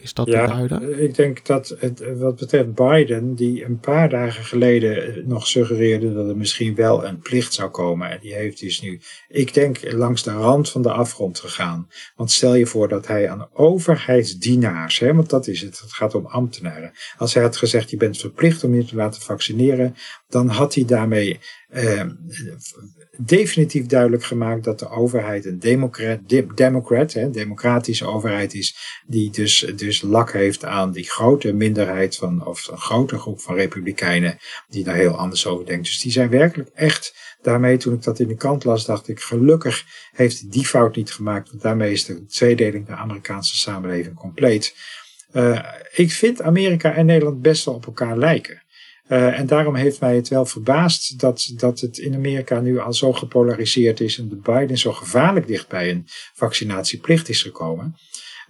[0.00, 1.02] Is dat ja, duiden?
[1.02, 6.28] Ik denk dat het, wat betreft Biden, die een paar dagen geleden nog suggereerde dat
[6.28, 8.10] er misschien wel een plicht zou komen.
[8.10, 11.88] En die heeft dus nu, ik denk, langs de rand van de afgrond gegaan.
[12.16, 16.14] Want stel je voor dat hij aan overheidsdienaars, hè, want dat is het, het gaat
[16.14, 16.92] om ambtenaren.
[17.16, 19.94] Als hij had gezegd, je bent verplicht om je te laten vaccineren,
[20.28, 22.02] dan had hij daarmee eh,
[23.20, 26.18] definitief duidelijk gemaakt dat de overheid een democrat,
[26.54, 32.46] democrat hè, democratische overheid is, die dus, dus lak heeft aan die grote minderheid van,
[32.46, 34.38] of een grote groep van republikeinen,
[34.68, 35.86] die daar heel anders over denkt.
[35.86, 39.20] Dus die zijn werkelijk echt daarmee, toen ik dat in de kant las, dacht ik,
[39.20, 44.74] gelukkig heeft die fout niet gemaakt, want daarmee is de tweedeling de Amerikaanse samenleving compleet.
[45.32, 45.64] Uh,
[45.94, 48.62] ik vind Amerika en Nederland best wel op elkaar lijken.
[49.08, 52.92] Uh, en daarom heeft mij het wel verbaasd dat, dat het in Amerika nu al
[52.92, 56.04] zo gepolariseerd is en de Biden zo gevaarlijk dicht bij een
[56.34, 57.96] vaccinatieplicht is gekomen.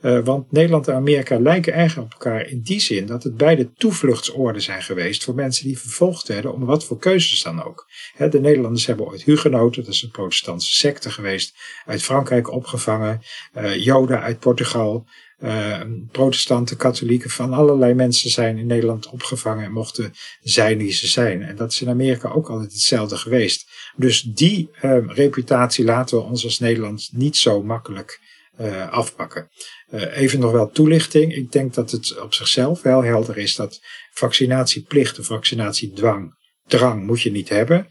[0.02, 3.72] Uh, want Nederland en Amerika lijken erg op elkaar in die zin dat het beide
[3.72, 7.86] toevluchtsoorden zijn geweest voor mensen die vervolgd werden om wat voor keuzes dan ook.
[8.30, 13.20] De Nederlanders hebben ooit Hugenoten, dat is een protestantse secte geweest, uit Frankrijk opgevangen,
[13.56, 15.06] uh, Joden uit Portugal.
[15.42, 15.80] Uh,
[16.12, 21.42] protestanten, katholieken, van allerlei mensen zijn in Nederland opgevangen en mochten zijn wie ze zijn.
[21.42, 23.70] En dat is in Amerika ook altijd hetzelfde geweest.
[23.96, 24.70] Dus die
[25.06, 28.20] reputatie laten we ons als Nederland niet zo makkelijk
[28.60, 29.48] uh, afpakken.
[29.90, 31.34] even nog wel toelichting.
[31.34, 33.80] Ik denk dat het op zichzelf wel helder is dat
[34.12, 36.34] vaccinatieplicht of vaccinatiedwang,
[36.66, 37.86] drang moet je niet hebben.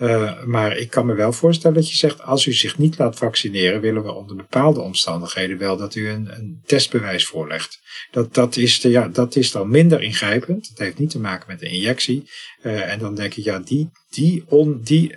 [0.00, 3.16] Uh, maar ik kan me wel voorstellen dat je zegt, als u zich niet laat
[3.16, 7.78] vaccineren, willen we onder bepaalde omstandigheden wel dat u een, een testbewijs voorlegt.
[8.10, 10.68] Dat, dat, is de, ja, dat is dan minder ingrijpend.
[10.68, 12.30] Dat heeft niet te maken met de injectie.
[12.62, 15.14] Uh, en dan denk ik, ja, die, die, on, die,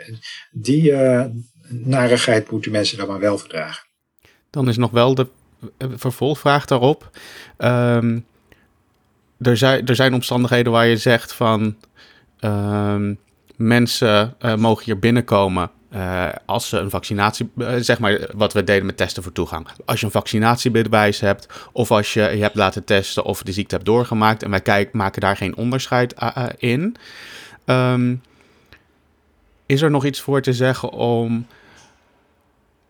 [0.52, 1.26] die uh,
[1.70, 3.88] narigheid moeten mensen dan maar wel verdragen.
[4.54, 5.28] Dan is nog wel de
[5.78, 7.10] vervolgvraag daarop.
[7.58, 8.26] Um,
[9.42, 11.76] er, zijn, er zijn omstandigheden waar je zegt van.
[12.40, 13.18] Um,
[13.56, 18.86] mensen uh, mogen hier binnenkomen uh, als ze een vaccinatie, zeg maar wat we deden
[18.86, 19.68] met testen voor toegang.
[19.86, 23.76] Als je een vaccinatiebewijs hebt of als je je hebt laten testen of de ziekte
[23.76, 26.16] hebt doorgemaakt en wij kijk, maken daar geen onderscheid
[26.58, 26.96] in.
[27.66, 28.22] Um,
[29.66, 31.48] is er nog iets voor te zeggen om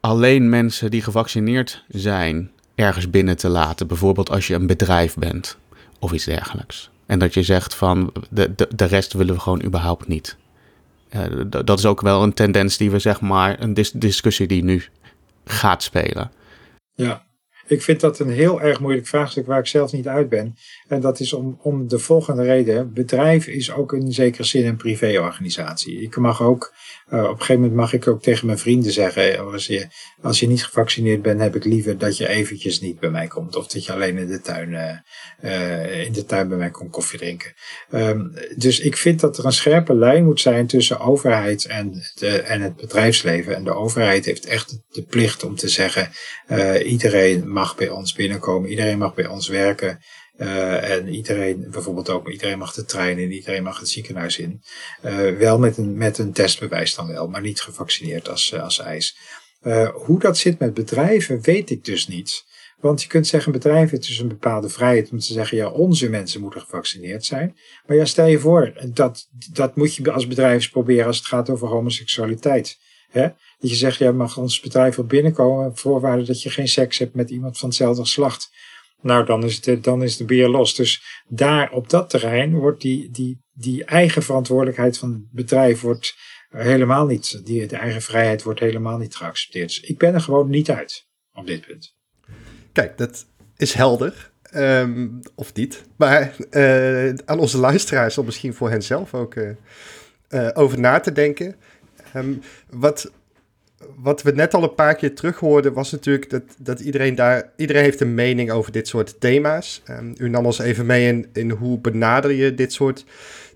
[0.06, 3.88] alleen mensen die gevaccineerd zijn ergens binnen te laten?
[3.88, 5.58] Bijvoorbeeld als je een bedrijf bent
[6.00, 6.90] of iets dergelijks.
[7.06, 10.38] En dat je zegt van de, de, de rest willen we gewoon überhaupt niet.
[11.16, 14.64] Uh, dat is ook wel een tendens die we zeg maar, een dis discussie die
[14.64, 14.84] nu
[15.46, 16.32] gaat spelen.
[16.94, 17.26] Ja,
[17.68, 20.56] ik vind dat een heel erg moeilijk vraagstuk waar ik zelf niet uit ben.
[20.88, 22.94] En dat is om, om de volgende reden.
[22.94, 26.02] Bedrijf is ook in zekere zin een privéorganisatie.
[26.02, 26.74] Ik mag ook
[27.10, 29.88] uh, op een gegeven moment mag ik ook tegen mijn vrienden zeggen, als je,
[30.22, 33.56] als je niet gevaccineerd bent, heb ik liever dat je eventjes niet bij mij komt.
[33.56, 35.02] Of dat je alleen in de tuin,
[35.44, 37.54] uh, in de tuin bij mij komt koffie drinken.
[37.92, 42.42] Um, dus ik vind dat er een scherpe lijn moet zijn tussen overheid en, de,
[42.42, 43.56] en het bedrijfsleven.
[43.56, 46.10] En de overheid heeft echt de plicht om te zeggen,
[46.86, 50.00] iedereen mag bij ons binnenkomen, iedereen mag bij ons werken.
[50.38, 54.62] Uh, en iedereen, bijvoorbeeld ook, iedereen mag de trein in, iedereen mag het ziekenhuis in.
[55.06, 58.80] Uh, wel met een, met een testbewijs dan wel, maar niet gevaccineerd als, uh, als
[58.80, 59.18] eis.
[59.94, 62.44] hoe dat zit met bedrijven, weet ik dus niet.
[62.80, 66.10] Want je kunt zeggen, bedrijven heeft dus een bepaalde vrijheid om te zeggen, ja, onze
[66.10, 67.58] mensen moeten gevaccineerd zijn.
[67.86, 71.50] Maar ja, stel je voor, dat, dat moet je als bedrijf proberen als het gaat
[71.50, 72.78] over homoseksualiteit.
[73.10, 73.22] Hè?
[73.60, 77.16] Dat je zegt, ja, mag ons bedrijf wel binnenkomen, voorwaarde dat je geen seks hebt
[77.16, 78.50] met iemand van hetzelfde geslacht.
[79.04, 80.76] Nou, dan is, het, dan is de beer los.
[80.76, 86.16] Dus daar op dat terrein wordt die, die, die eigen verantwoordelijkheid van het bedrijf wordt
[86.50, 89.68] helemaal niet, die, de eigen vrijheid wordt helemaal niet geaccepteerd.
[89.68, 91.96] Dus ik ben er gewoon niet uit op dit punt.
[92.72, 93.26] Kijk, dat
[93.58, 94.32] is helder.
[94.56, 95.84] Um, of niet.
[95.98, 99.50] Maar uh, aan onze luisteraars om misschien voor hen zelf ook uh,
[100.30, 101.56] uh, over na te denken.
[102.16, 103.12] Um, wat,
[103.98, 107.52] wat we net al een paar keer terug hoorden, was natuurlijk dat, dat iedereen daar.
[107.56, 109.82] Iedereen heeft een mening over dit soort thema's.
[109.90, 113.06] Um, u nam ons even mee in, in hoe benader je dit soort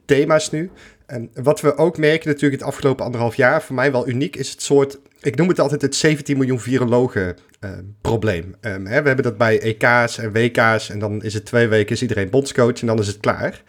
[0.06, 0.72] thema's nu.
[1.06, 4.50] En wat we ook merken natuurlijk het afgelopen anderhalf jaar, voor mij wel uniek, is
[4.50, 5.00] het soort.
[5.22, 7.72] Ik noem het altijd het 17 miljoen virologen uh,
[8.02, 8.56] probleem.
[8.62, 11.96] Um, hè, we hebben dat bij EK's en WK's en dan is het twee weken
[11.96, 13.64] is iedereen bondscoach en dan is het klaar.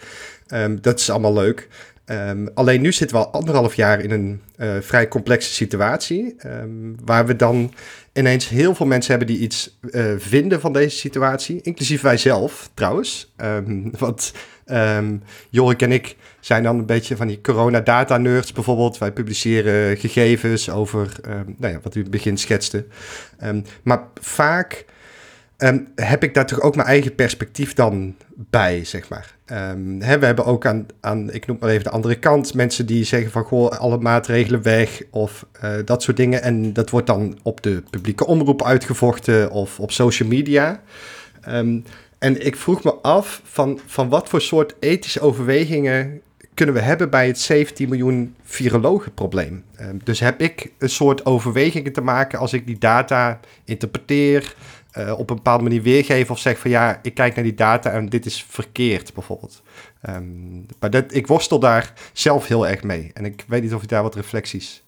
[0.80, 1.68] Dat is allemaal leuk.
[2.10, 6.36] Um, alleen nu zitten we al anderhalf jaar in een uh, vrij complexe situatie.
[6.46, 7.72] Um, waar we dan
[8.12, 11.60] ineens heel veel mensen hebben die iets uh, vinden van deze situatie.
[11.62, 13.34] Inclusief wij zelf trouwens.
[13.36, 14.32] Um, want
[15.50, 18.98] Jorik en ik zijn dan een beetje van die corona-data-nerds bijvoorbeeld.
[18.98, 21.12] Wij publiceren gegevens over
[21.56, 22.86] nou ja, wat u in het begin schetste.
[23.82, 24.84] maar vaak
[25.64, 29.36] Um, heb ik daar toch ook mijn eigen perspectief dan bij, zeg maar.
[29.46, 32.86] Um, hè, we hebben ook aan, aan, ik noem maar even de andere kant, mensen
[32.86, 36.42] die zeggen van, goh, alle maatregelen weg of uh, dat soort dingen.
[36.42, 40.82] En dat wordt dan op de publieke omroep uitgevochten of op social media.
[41.48, 41.84] Um,
[42.18, 46.20] en ik vroeg me af van, van wat voor soort ethische overwegingen
[46.54, 49.64] kunnen we hebben bij het 17 miljoen virologen probleem.
[50.04, 54.54] dus heb ik een soort overwegingen te maken als ik die data interpreteer
[54.98, 57.90] uh, op een bepaalde manier weergeven of zeg van ja, ik kijk naar die data
[57.90, 59.62] en dit is verkeerd bijvoorbeeld.
[60.08, 63.82] Um, maar dat, ik worstel daar zelf heel erg mee en ik weet niet of
[63.82, 64.82] ik daar wat reflecties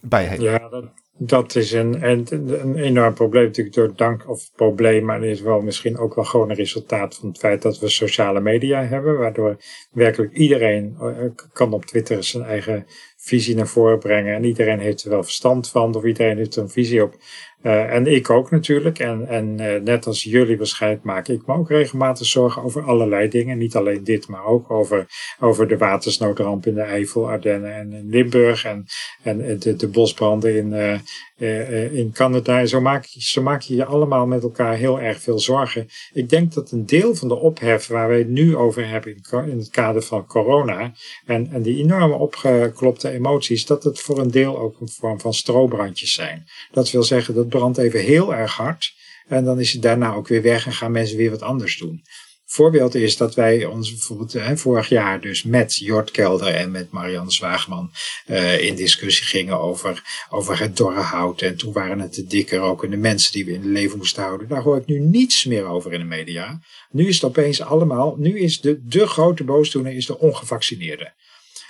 [0.00, 0.40] bij heb.
[0.40, 0.84] Ja, dat,
[1.16, 2.26] Dat is een, een,
[2.60, 6.24] een enorm probleem natuurlijk door dank of probleem, maar het is wel misschien ook wel
[6.24, 9.56] gewoon een resultaat van het feit dat we sociale media hebben, waardoor
[9.92, 11.08] werkelijk iedereen eh,
[11.52, 12.86] kan op Twitter zijn eigen
[13.24, 16.62] visie naar voren brengen en iedereen heeft er wel verstand van of iedereen heeft er
[16.62, 17.16] een visie op.
[17.62, 18.98] Uh, en ik ook natuurlijk.
[18.98, 23.28] En, en uh, net als jullie waarschijnlijk maak ik me ook regelmatig zorgen over allerlei
[23.28, 23.58] dingen.
[23.58, 25.06] Niet alleen dit, maar ook over,
[25.40, 28.64] over de watersnoodramp in de Eifel, Ardennen en Limburg.
[28.64, 28.84] En,
[29.22, 30.98] en de, de bosbranden in, uh,
[31.36, 32.66] in Canada.
[32.66, 35.88] Zo maak, zo maak je je allemaal met elkaar heel erg veel zorgen.
[36.12, 39.48] Ik denk dat een deel van de ophef waar wij het nu over hebben in,
[39.48, 40.92] in het kader van corona.
[41.26, 45.34] En, en die enorme opgeklopte emoties, dat het voor een deel ook een vorm van
[45.34, 46.44] strobrandjes zijn.
[46.72, 48.94] Dat wil zeggen dat brandt even heel erg hard.
[49.28, 52.02] En dan is het daarna ook weer weg en gaan mensen weer wat anders doen.
[52.54, 56.90] Voorbeeld is dat wij ons bijvoorbeeld hè, vorig jaar dus met Jort Kelder en met
[56.90, 57.90] Marianne Zwaagman
[58.26, 61.42] uh, in discussie gingen over, over het dorre hout.
[61.42, 64.48] En toen waren het de dikke rokende mensen die we in het leven moesten houden.
[64.48, 66.60] Daar hoor ik nu niets meer over in de media.
[66.90, 71.12] Nu is het opeens allemaal, nu is de, de grote boosdoener is de ongevaccineerde.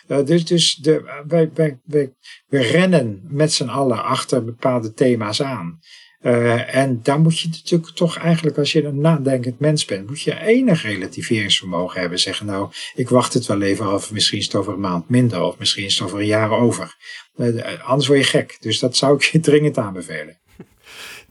[0.08, 2.12] Uh, dus dus de, wij, wij, wij,
[2.46, 5.80] we rennen met z'n allen achter bepaalde thema's aan.
[6.24, 10.20] Uh, en daar moet je natuurlijk toch eigenlijk, als je een nadenkend mens bent, moet
[10.20, 12.18] je enig relativeringsvermogen hebben.
[12.18, 15.42] Zeggen, nou, ik wacht het wel even af, misschien is het over een maand minder,
[15.42, 16.96] of misschien is het over een jaar over.
[17.36, 18.56] Uh, anders word je gek.
[18.60, 20.38] Dus dat zou ik je dringend aanbevelen.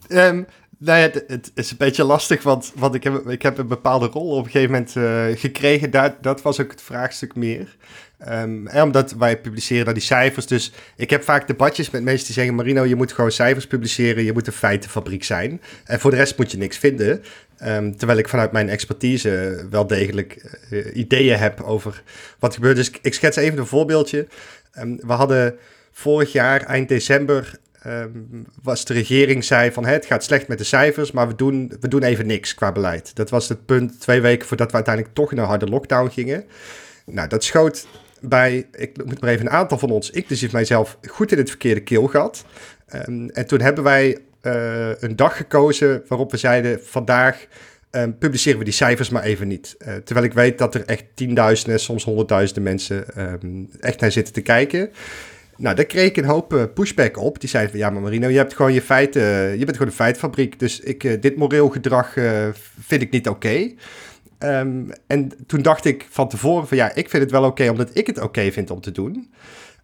[0.10, 3.58] Um, nou ja, het, het, is een beetje lastig, want, want ik, heb, ik heb
[3.58, 5.92] een bepaalde rol op een gegeven moment gekregen.
[5.92, 7.78] Daar, dat was ook het vraagstuk meer.
[8.30, 10.48] Um, omdat wij publiceren dan die cijfers.
[10.48, 14.24] Dus ik heb vaak debatjes met mensen die zeggen: Marino, je moet gewoon cijfers publiceren.
[14.24, 15.62] Je moet een feitenfabriek zijn.
[15.86, 17.24] En voor de rest moet je niks vinden.
[17.66, 22.04] Um, terwijl ik vanuit mijn expertise wel degelijk uh, ideeën heb over
[22.40, 22.76] wat gebeurt.
[22.76, 24.28] Dus ik schets even een voorbeeldje.
[24.80, 25.56] Um, we hadden
[25.92, 27.60] vorig jaar, eind december,
[28.62, 31.88] was de regering zei van het gaat slecht met de cijfers, maar we doen, we
[31.88, 33.16] doen even niks qua beleid.
[33.16, 36.46] Dat was het punt twee weken voordat we uiteindelijk toch in een harde lockdown gingen.
[37.06, 37.88] Nou, dat schoot
[38.28, 41.82] bij, ik moet maar even een aantal van ons, inclusief mijzelf, goed in het verkeerde
[41.82, 42.46] keelgat.
[43.08, 47.46] Um, en toen hebben wij uh, een dag gekozen waarop we zeiden: vandaag
[47.92, 49.76] um, publiceren we die cijfers maar even niet.
[49.88, 54.34] Uh, terwijl ik weet dat er echt tienduizenden, soms honderdduizenden mensen um, echt naar zitten
[54.34, 54.90] te kijken.
[55.58, 57.40] Nou, daar kreeg ik een hoop uh, pushback op.
[57.40, 59.22] Die zeiden van, ja, maar Marino, je hebt gewoon je feiten,
[59.60, 60.60] je bent gewoon een feitfabriek.
[60.60, 62.14] Dus ik, dit moreel gedrag
[62.80, 63.72] vind ik niet oké.
[64.44, 67.90] Um, en toen dacht ik van tevoren van, ja, ik vind het wel oké omdat
[67.94, 69.34] ik het oké vind om te doen.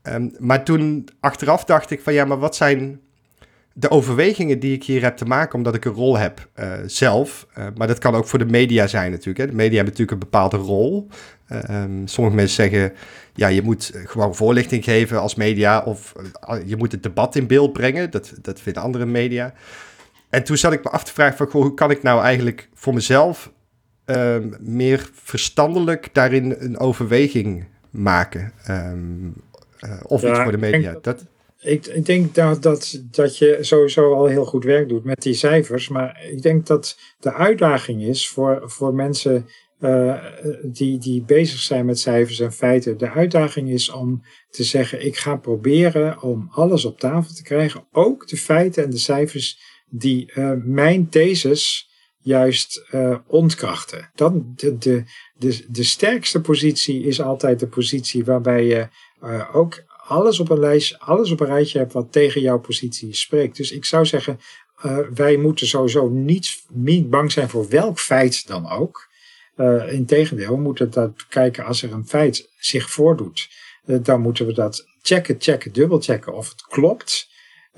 [0.04, 3.00] Um, maar toen achteraf dacht ik van, ja, maar wat zijn
[3.74, 7.48] de overwegingen die ik hier heb te maken omdat ik een rol heb uh, zelf.
[7.58, 9.38] Uh, maar dat kan ook voor de media zijn natuurlijk.
[9.38, 9.46] Hè.
[9.46, 11.08] De media hebben natuurlijk een bepaalde rol.
[11.70, 12.94] Um, sommige mensen zeggen,
[13.34, 16.14] ja, je moet gewoon voorlichting geven als media of
[16.66, 18.12] je moet het debat in beeld brengen.
[18.12, 19.54] Dat, dat vinden andere media.
[20.30, 22.94] En toen zat ik me af te vragen van, hoe kan ik nou eigenlijk voor
[22.94, 23.52] mezelf
[24.10, 28.54] um, meer verstandelijk daarin een overweging maken?
[28.70, 29.34] Um,
[30.04, 30.92] of ja, iets voor de media.
[30.92, 31.26] Dat, dat
[31.62, 35.34] ik, ik denk dat, dat, dat je sowieso al heel goed werk doet met die
[35.34, 35.88] cijfers.
[35.88, 39.46] Maar ik denk dat de uitdaging is voor, voor mensen
[39.80, 40.24] uh,
[40.64, 42.98] die, die bezig zijn met cijfers en feiten.
[42.98, 47.88] De uitdaging is om te zeggen: ik ga proberen om alles op tafel te krijgen.
[47.92, 51.89] Ook de feiten en de cijfers die uh, mijn thesis
[52.30, 54.10] juist uh, ontkrachten.
[54.16, 55.04] Dan de, de,
[55.38, 58.88] de, de sterkste positie is altijd de positie waarbij je
[59.54, 63.58] ook alles op een lijst, alles op een rijtje hebt wat tegen jouw positie spreekt.
[63.58, 64.40] Dus ik zou zeggen,
[64.86, 66.64] uh, wij moeten sowieso niet,
[67.10, 69.08] bang zijn voor welk feit dan ook.
[69.90, 73.50] Integendeel, we moeten dat kijken als er een feit zich voordoet.
[73.86, 77.29] Dan moeten we dat checken, checken, dubbelchecken of het klopt.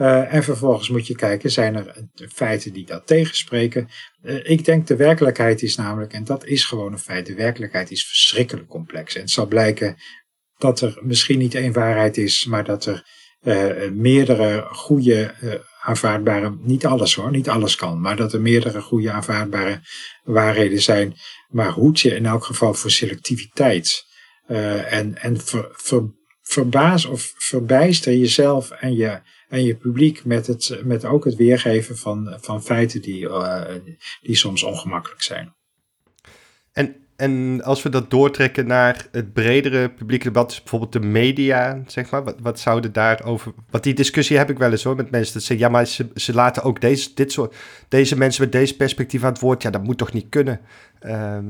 [0.01, 3.89] Uh, en vervolgens moet je kijken, zijn er feiten die dat tegenspreken?
[4.23, 7.91] Uh, ik denk de werkelijkheid is namelijk, en dat is gewoon een feit, de werkelijkheid
[7.91, 9.15] is verschrikkelijk complex.
[9.15, 9.95] En het zal blijken
[10.57, 13.05] dat er misschien niet één waarheid is, maar dat er
[13.43, 15.33] uh, meerdere goede
[15.81, 19.79] aanvaardbare, niet alles hoor, niet alles kan, maar dat er meerdere goede aanvaardbare
[20.23, 21.15] waarheden zijn.
[21.47, 24.05] Maar hoed je in elk geval voor selectiviteit
[24.47, 26.03] en, en ver, ver,
[26.41, 29.21] verbaas of verbijster jezelf en je,
[29.51, 33.27] en je publiek met, het, met ook het weergeven van, van feiten die,
[34.21, 35.53] die soms ongemakkelijk zijn.
[36.71, 41.81] En en als we dat doortrekken naar het bredere publieke debat, dus bijvoorbeeld de media,
[41.87, 43.53] zeg maar, wat, wat zouden daarover.
[43.69, 45.33] Want die discussie heb ik wel eens hoor met mensen.
[45.33, 47.55] Dat zeggen, ja, maar ze, ze laten ook deze, dit soort,
[47.87, 49.61] deze mensen met deze perspectief aan het woord.
[49.61, 50.59] Ja, dat moet toch niet kunnen.
[50.99, 51.45] Ehm,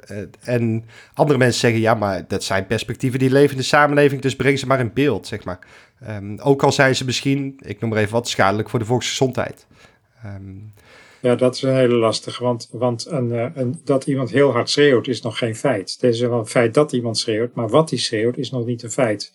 [0.00, 4.22] eh, en andere mensen zeggen, ja, maar dat zijn perspectieven die leven in de samenleving,
[4.22, 5.58] dus breng ze maar in beeld, zeg maar.
[6.00, 9.66] Ehm, ook al zijn ze misschien, ik noem maar even wat, schadelijk voor de volksgezondheid.
[10.24, 10.72] Um,
[11.26, 14.70] ja, dat is een hele lastige, want, want een, eh, een, dat iemand heel hard
[14.70, 15.92] schreeuwt is nog geen feit.
[15.92, 18.82] Het is wel een feit dat iemand schreeuwt, maar wat hij schreeuwt is nog niet
[18.82, 19.32] een feit.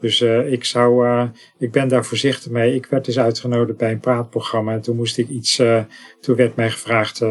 [0.00, 1.24] Dus uh, ik zou, uh,
[1.58, 2.74] ik ben daar voorzichtig mee.
[2.74, 5.84] Ik werd dus uitgenodigd bij een praatprogramma en toen moest ik iets, uh,
[6.20, 7.22] toen werd mij gevraagd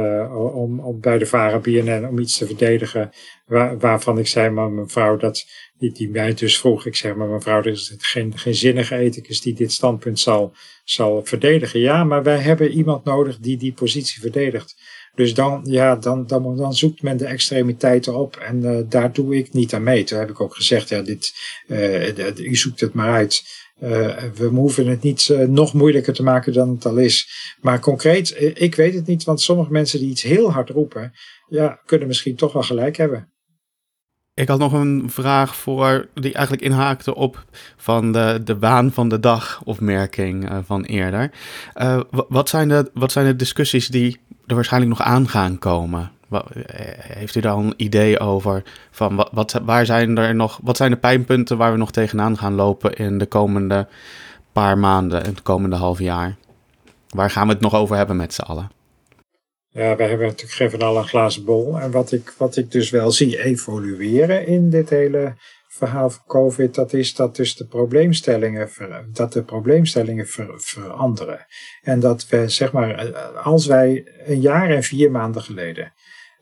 [0.53, 3.12] om, om bij de VARA BNN om iets te verdedigen
[3.45, 5.45] waar, waarvan ik zei, maar mevrouw, dat,
[5.78, 9.41] die, die mij dus vroeg, ik zeg maar mevrouw, er is geen, geen zinnige ethicus
[9.41, 10.53] die dit standpunt zal,
[10.84, 11.80] zal verdedigen.
[11.80, 14.76] Ja, maar wij hebben iemand nodig die die positie verdedigt.
[15.16, 19.36] Dus dan, ja, dan, dan, dan zoekt men de extremiteiten op en uh, daar doe
[19.36, 20.03] ik niet aan mee.
[20.03, 21.34] Toen heb ik ook gezegd, ja, dit,
[21.68, 23.43] uh, u zoekt het maar uit.
[23.84, 23.89] Uh,
[24.36, 27.30] we hoeven het niet nog moeilijker te maken dan het al is.
[27.62, 31.12] Maar concreet, ik weet het niet, want sommige mensen die iets heel hard roepen,
[31.47, 33.32] ja, kunnen misschien toch wel gelijk hebben.
[34.41, 37.45] Ik had nog een vraag voor die eigenlijk inhaakte op
[37.77, 41.31] van de, de waan van de dag opmerking uh, van eerder.
[41.75, 46.11] Uh, wat, zijn de, wat zijn de discussies die er waarschijnlijk nog aan gaan komen?
[46.27, 46.45] Wat,
[46.97, 48.63] heeft u daar een idee over?
[48.91, 52.53] Van wat, waar zijn er nog, wat zijn de pijnpunten waar we nog tegenaan gaan
[52.53, 53.87] lopen in de komende
[54.51, 56.35] paar maanden, in het komende half jaar?
[57.09, 58.71] Waar gaan we het nog over hebben met z'n allen?
[59.74, 61.80] Ja, wij hebben natuurlijk geen van al een glazen bol.
[61.80, 65.36] En wat ik, wat ik dus wel zie evolueren in dit hele
[65.67, 68.69] verhaal van COVID, dat is dat dus de probleemstellingen,
[69.11, 71.45] dat de probleemstellingen veranderen.
[71.82, 75.93] En dat we, zeg maar, als wij een jaar en vier maanden geleden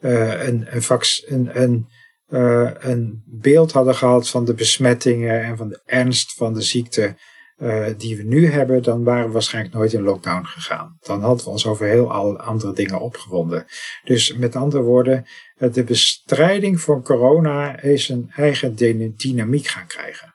[0.01, 1.87] uh, een, een, vac, een, een,
[2.29, 7.15] uh, een beeld hadden gehad van de besmettingen en van de ernst van de ziekte
[7.61, 10.97] uh, die we nu hebben, dan waren we waarschijnlijk nooit in lockdown gegaan.
[10.99, 13.65] Dan hadden we ons over heel al andere dingen opgewonden.
[14.03, 15.25] Dus met andere woorden,
[15.57, 18.75] eh, de bestrijding van corona is een eigen
[19.15, 20.33] dynamiek gaan krijgen.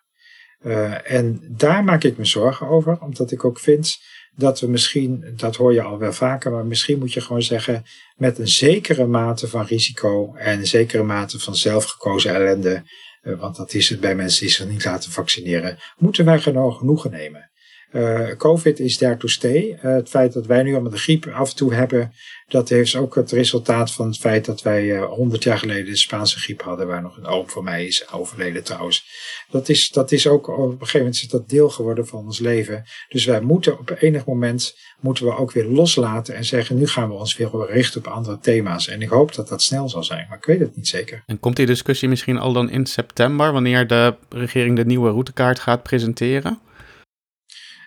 [0.67, 3.99] Uh, en daar maak ik me zorgen over, omdat ik ook vind
[4.37, 7.83] dat we misschien, dat hoor je al wel vaker, maar misschien moet je gewoon zeggen,
[8.17, 12.83] met een zekere mate van risico en een zekere mate van zelfgekozen ellende
[13.25, 17.11] want dat is het bij mensen die zich niet laten vaccineren, moeten wij genoeg genoegen
[17.11, 17.51] nemen.
[17.93, 19.79] Uh, COVID is to stay.
[19.83, 22.13] Uh, het feit dat wij nu allemaal de griep af en toe hebben,
[22.49, 26.39] dat heeft ook het resultaat van het feit dat wij honderd jaar geleden de Spaanse
[26.39, 29.07] griep hadden, waar nog een oom van mij is overleden trouwens.
[29.51, 32.39] Dat is, dat is ook op een gegeven moment is dat deel geworden van ons
[32.39, 32.85] leven.
[33.09, 37.09] Dus wij moeten op enig moment moeten we ook weer loslaten en zeggen, nu gaan
[37.09, 38.89] we ons weer richten op andere thema's.
[38.89, 41.23] En ik hoop dat dat snel zal zijn, maar ik weet het niet zeker.
[41.27, 45.61] En komt die discussie misschien al dan in september, wanneer de regering de nieuwe routekaart
[45.61, 46.59] gaat presenteren?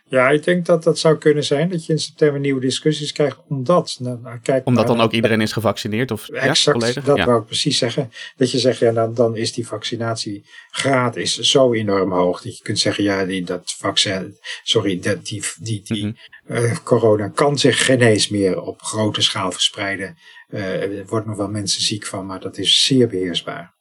[0.09, 3.37] Ja, ik denk dat dat zou kunnen zijn dat je in september nieuwe discussies krijgt,
[3.47, 3.97] omdat.
[3.99, 6.11] Nou, nou kijk omdat dan ook iedereen is gevaccineerd?
[6.11, 8.11] Of, exact, ja, dat wou ik precies zeggen.
[8.35, 12.63] Dat je zegt, ja, dan, dan is die vaccinatiegraad is zo enorm hoog dat je
[12.63, 16.57] kunt zeggen, ja, die, dat vaccin, sorry, dat, die, die, die mm -hmm.
[16.57, 20.17] uh, corona kan zich geen eens meer op grote schaal verspreiden.
[20.49, 23.76] Uh, er worden nog wel mensen ziek van, maar dat is zeer beheersbaar.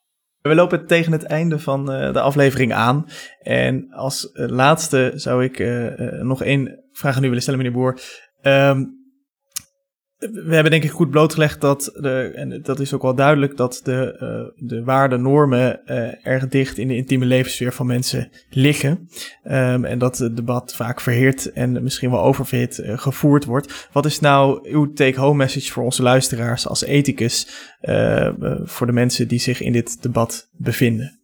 [0.49, 3.07] We lopen tegen het einde van uh, de aflevering aan.
[3.43, 5.87] En als uh, laatste zou ik uh,
[6.23, 8.01] nog één vraag aan u willen stellen, meneer Boer.
[8.43, 9.06] Um,
[10.19, 13.81] we hebben denk ik goed blootgelegd dat, de, en dat is ook wel duidelijk, dat
[13.85, 19.09] de, uh, de waarden, normen uh, erg dicht in de intieme levenssfeer van mensen liggen.
[19.45, 23.89] Um, en dat het debat vaak verhit en misschien wel oververhit uh, gevoerd wordt.
[23.93, 27.49] Wat is nou uw take-home message voor onze luisteraars als ethicus,
[28.65, 31.21] voor de mensen die zich in dit debat bevinden?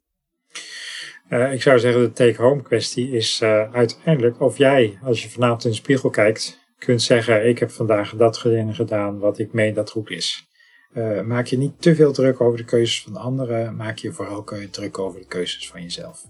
[1.53, 5.77] ik zou zeggen, de take-home kwestie is uiteindelijk of jij, als je vanavond in de
[5.77, 10.51] spiegel kijkt, kunt zeggen, ik heb vandaag dat gedaan wat ik meen dat goed is.
[10.95, 14.45] Uh, maak je niet te veel druk over de keuzes van anderen, maak je vooral
[14.71, 16.25] druk over de keuzes van jezelf.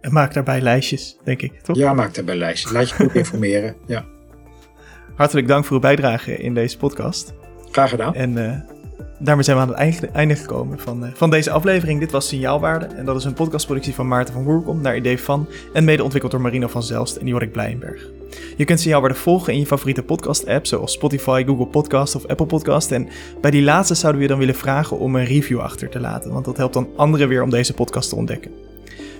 [0.00, 1.76] En maak daarbij lijstjes, denk ik, toch?
[1.76, 2.72] Ja, maak daarbij lijstjes.
[2.72, 4.04] Laat je goed informeren, ja.
[5.14, 7.34] Hartelijk dank voor uw bijdrage in deze podcast.
[7.70, 8.14] Graag gedaan.
[8.14, 8.58] En uh,
[9.18, 12.00] daarmee zijn we aan het einde gekomen van, uh, van deze aflevering.
[12.00, 15.48] Dit was Signaalwaarde en dat is een podcastproductie van Maarten van Woerkom naar idee van
[15.72, 18.19] en mede ontwikkeld door Marino van Zelst en Jorik Blijenberg.
[18.56, 22.92] Je kunt Signaalwaarde volgen in je favoriete podcast-app zoals Spotify, Google Podcast of Apple Podcast.
[22.92, 23.08] En
[23.40, 26.32] bij die laatste zouden we je dan willen vragen om een review achter te laten,
[26.32, 28.50] want dat helpt dan anderen weer om deze podcast te ontdekken.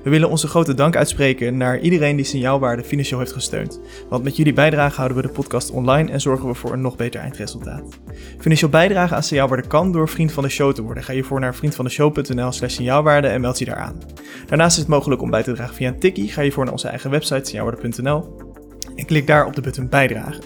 [0.03, 3.81] We willen onze grote dank uitspreken naar iedereen die Signaalwaarde financieel heeft gesteund.
[4.09, 6.97] Want met jullie bijdrage houden we de podcast online en zorgen we voor een nog
[6.97, 7.99] beter eindresultaat.
[8.39, 11.03] Financieel bijdragen aan Signaalwaarde kan door vriend van de show te worden.
[11.03, 13.99] Ga je voor naar vriendvandeshow.nl slash signaalwaarde en meld je daar aan.
[14.47, 16.29] Daarnaast is het mogelijk om bij te dragen via een tikkie.
[16.29, 18.50] Ga je voor naar onze eigen website signaalwaarde.nl
[19.01, 20.43] en klik daar op de button bijdragen.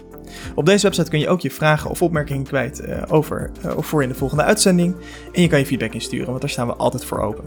[0.55, 4.03] Op deze website kun je ook je vragen of opmerkingen kwijt uh, over of voor
[4.03, 4.97] in de volgende uitzending.
[5.33, 7.45] En je kan je feedback insturen, want daar staan we altijd voor open.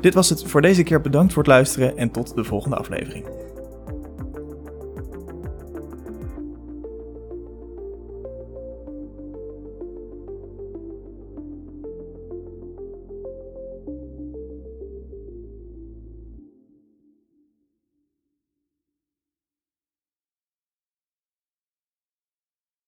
[0.00, 1.00] Dit was het voor deze keer.
[1.00, 3.24] Bedankt voor het luisteren en tot de volgende aflevering.